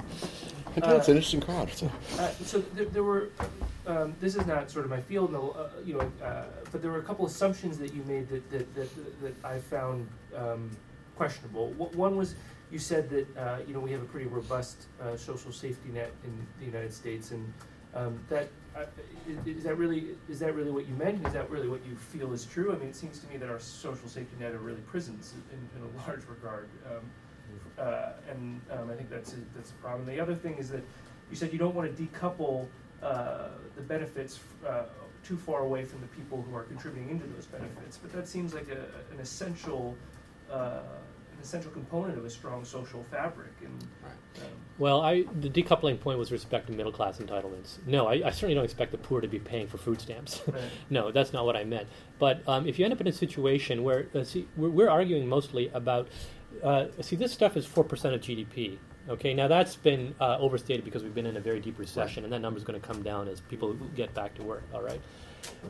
[0.83, 1.69] I it's uh, an interesting crowd.
[1.69, 3.29] It's a- Uh, so there, there were,
[3.87, 6.91] um, this is not sort of my field, no, uh, you know, uh, but there
[6.91, 10.71] were a couple assumptions that you made that that that, that I found um,
[11.17, 11.73] questionable.
[11.75, 12.35] Wh- One was
[12.71, 16.13] you said that uh, you know we have a pretty robust uh, social safety net
[16.25, 17.53] in the United States, and
[17.95, 18.85] um, that uh,
[19.47, 21.27] is that really is that really what you meant?
[21.27, 22.73] Is that really what you feel is true?
[22.75, 25.81] I mean, it seems to me that our social safety net are really prisons in,
[25.81, 26.69] in a large regard.
[26.87, 27.03] Um,
[27.79, 30.07] uh, and um, I think that's a, that's a problem.
[30.07, 30.83] The other thing is that
[31.31, 32.67] you said you don't want to decouple
[33.03, 34.85] uh, the benefits uh,
[35.23, 38.55] too far away from the people who are contributing into those benefits, but that seems
[38.55, 39.97] like a, an essential
[41.47, 43.53] essential component of a strong social fabric.
[43.63, 44.43] And um,
[44.79, 47.79] Well, I, the decoupling point was respect to middle class entitlements.
[47.87, 50.43] No, I, I certainly don't expect the poor to be paying for food stamps.
[50.57, 50.63] Right.
[50.91, 51.87] no, that's not what I meant.
[52.19, 55.29] But um, if you end up in a situation where, uh, see, we're, we're arguing
[55.29, 56.09] mostly about,
[56.65, 57.83] uh, see, this stuff is 4%
[58.15, 58.79] of GDP.
[59.09, 62.33] Okay, now that's been uh, overstated because we've been in a very deep recession, and
[62.33, 65.01] that number is going to come down as people get back to work, all right?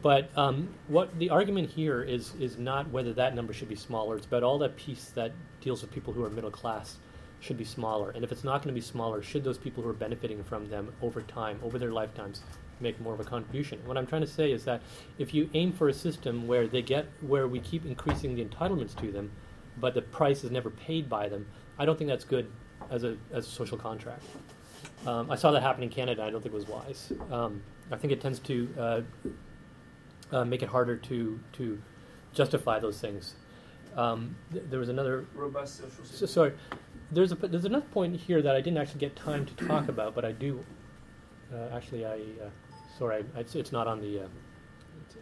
[0.00, 4.16] But um, what the argument here is is not whether that number should be smaller.
[4.16, 6.96] It's about all that piece that deals with people who are middle class
[7.40, 8.10] should be smaller.
[8.10, 10.70] And if it's not going to be smaller, should those people who are benefiting from
[10.70, 12.40] them over time, over their lifetimes,
[12.80, 13.78] make more of a contribution?
[13.84, 14.80] What I'm trying to say is that
[15.18, 18.98] if you aim for a system where they get where we keep increasing the entitlements
[19.00, 19.30] to them,
[19.76, 21.46] but the price is never paid by them,
[21.78, 22.50] I don't think that's good
[22.90, 24.22] as a as a social contract.
[25.06, 26.22] Um, I saw that happen in Canada.
[26.22, 27.12] I don't think it was wise.
[27.30, 29.00] Um, I think it tends to uh,
[30.32, 31.80] uh, make it harder to to
[32.32, 33.34] justify those things.
[33.96, 35.26] Um, th- there was another.
[35.34, 36.04] robust social.
[36.04, 36.52] So, sorry,
[37.10, 40.14] there's a there's another point here that I didn't actually get time to talk about,
[40.14, 40.64] but I do.
[41.52, 42.50] Uh, actually, I uh,
[42.98, 44.28] sorry, it's, it's not on the, uh,
[45.06, 45.16] it's,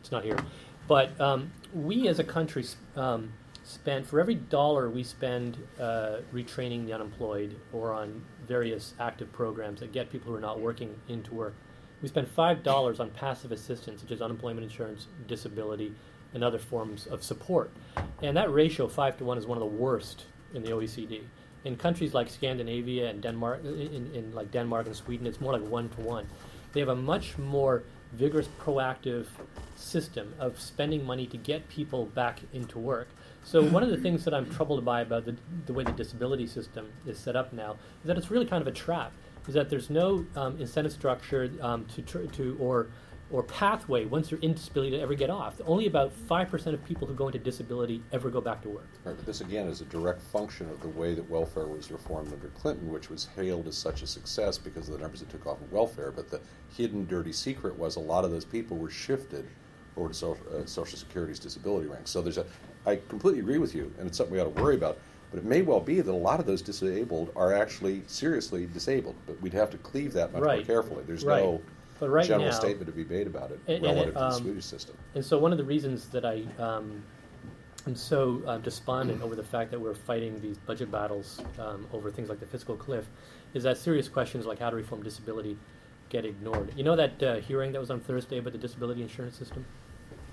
[0.00, 0.38] it's not here.
[0.88, 2.64] But um, we as a country
[2.96, 3.32] um,
[3.64, 9.80] spend, for every dollar we spend uh, retraining the unemployed or on various active programs
[9.80, 11.54] that get people who are not working into work,
[12.00, 15.94] we spend $5 on passive assistance, such as unemployment insurance, disability,
[16.34, 17.70] and other forms of support.
[18.22, 21.22] And that ratio, 5 to 1, is one of the worst in the OECD.
[21.64, 25.62] In countries like Scandinavia and Denmark, in, in like Denmark and Sweden, it's more like
[25.62, 26.26] 1 to 1.
[26.72, 29.26] They have a much more vigorous, proactive
[29.76, 33.08] system of spending money to get people back into work.
[33.44, 35.36] So one of the things that I'm troubled by about the,
[35.66, 38.68] the way the disability system is set up now is that it's really kind of
[38.68, 39.12] a trap.
[39.48, 42.88] Is that there's no um, incentive structure um, to, tr- to or
[43.32, 45.58] or pathway once you're in disability to ever get off.
[45.64, 48.86] Only about 5% of people who go into disability ever go back to work.
[49.04, 52.32] Right, but this again is a direct function of the way that welfare was reformed
[52.32, 55.46] under Clinton, which was hailed as such a success because of the numbers that took
[55.46, 56.12] off of welfare.
[56.12, 56.40] But the
[56.76, 59.48] hidden dirty secret was a lot of those people were shifted
[59.96, 62.10] over to social, uh, social Security's disability ranks.
[62.10, 62.46] So there's a,
[62.86, 64.98] I completely agree with you, and it's something we ought to worry about.
[65.30, 69.14] But it may well be that a lot of those disabled are actually seriously disabled.
[69.26, 70.58] But we'd have to cleave that much right.
[70.58, 71.04] more carefully.
[71.06, 71.42] There's right.
[71.42, 71.62] no
[71.98, 74.32] but right general now, statement to be made about it and, relative and, um, um,
[74.32, 74.96] to the Swedish system.
[75.14, 77.02] And so one of the reasons that I um,
[77.86, 82.10] am so uh, despondent over the fact that we're fighting these budget battles um, over
[82.10, 83.06] things like the fiscal cliff
[83.54, 85.56] is that serious questions like how to reform disability
[86.08, 86.72] get ignored.
[86.76, 89.64] You know that uh, hearing that was on Thursday about the disability insurance system?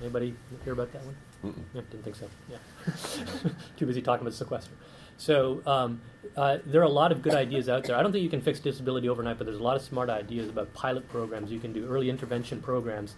[0.01, 1.15] Anybody hear about that one?
[1.73, 2.27] Yeah, didn't think so.
[2.49, 2.57] Yeah,
[3.77, 4.71] too busy talking about sequester.
[5.17, 6.01] So um,
[6.37, 7.97] uh, there are a lot of good ideas out there.
[7.97, 10.47] I don't think you can fix disability overnight, but there's a lot of smart ideas
[10.49, 13.15] about pilot programs you can do, early intervention programs.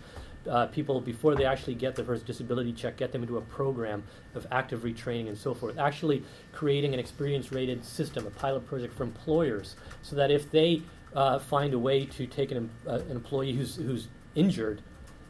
[0.49, 4.03] Uh, people before they actually get their first disability check, get them into a program
[4.33, 5.77] of active retraining and so forth.
[5.77, 10.81] Actually, creating an experience-rated system, a pilot project for employers, so that if they
[11.13, 14.81] uh, find a way to take an, uh, an employee who's who's injured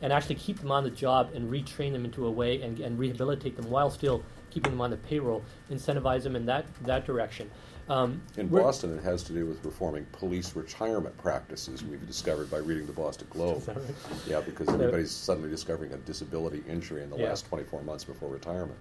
[0.02, 2.98] and actually keep them on the job and retrain them into a way and, and
[2.98, 7.50] rehabilitate them while still keeping them on the payroll, incentivize them in that, that direction.
[7.90, 11.84] Um, in Boston, it has to do with reforming police retirement practices.
[11.84, 13.68] We've discovered by reading the Boston Globe.
[13.68, 13.78] Right?
[14.26, 17.30] Yeah, because so, everybody's suddenly discovering a disability injury in the yeah.
[17.30, 18.78] last 24 months before retirement.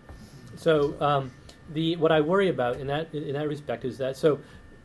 [0.57, 1.33] So, um,
[1.73, 4.41] the what I worry about in that in that respect is that so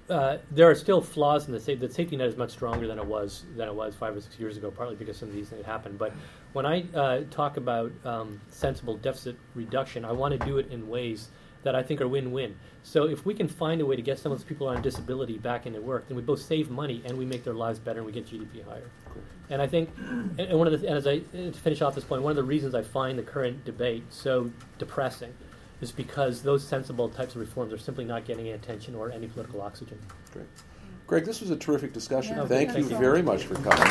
[0.09, 1.87] uh, there are still flaws in the safety.
[1.87, 4.39] The safety net is much stronger than it was than it was five or six
[4.39, 5.97] years ago, partly because some of these things happened.
[5.97, 6.13] But
[6.53, 10.87] when I uh, talk about um, sensible deficit reduction, I want to do it in
[10.87, 11.29] ways
[11.63, 12.55] that I think are win-win.
[12.83, 15.39] So if we can find a way to get some of those people on disability
[15.39, 18.05] back into work, then we both save money and we make their lives better and
[18.05, 18.87] we get GDP higher.
[19.11, 19.23] Cool.
[19.49, 19.89] And I think,
[20.37, 22.43] and one of the, and as I to finish off this point, one of the
[22.43, 25.33] reasons I find the current debate so depressing
[25.81, 29.27] is because those sensible types of reforms are simply not getting any attention or any
[29.27, 29.99] political oxygen.
[30.31, 30.45] Great.
[31.07, 32.37] Greg, this was a terrific discussion.
[32.37, 32.97] Yeah, thank, thank you you.
[32.97, 33.85] very much for coming.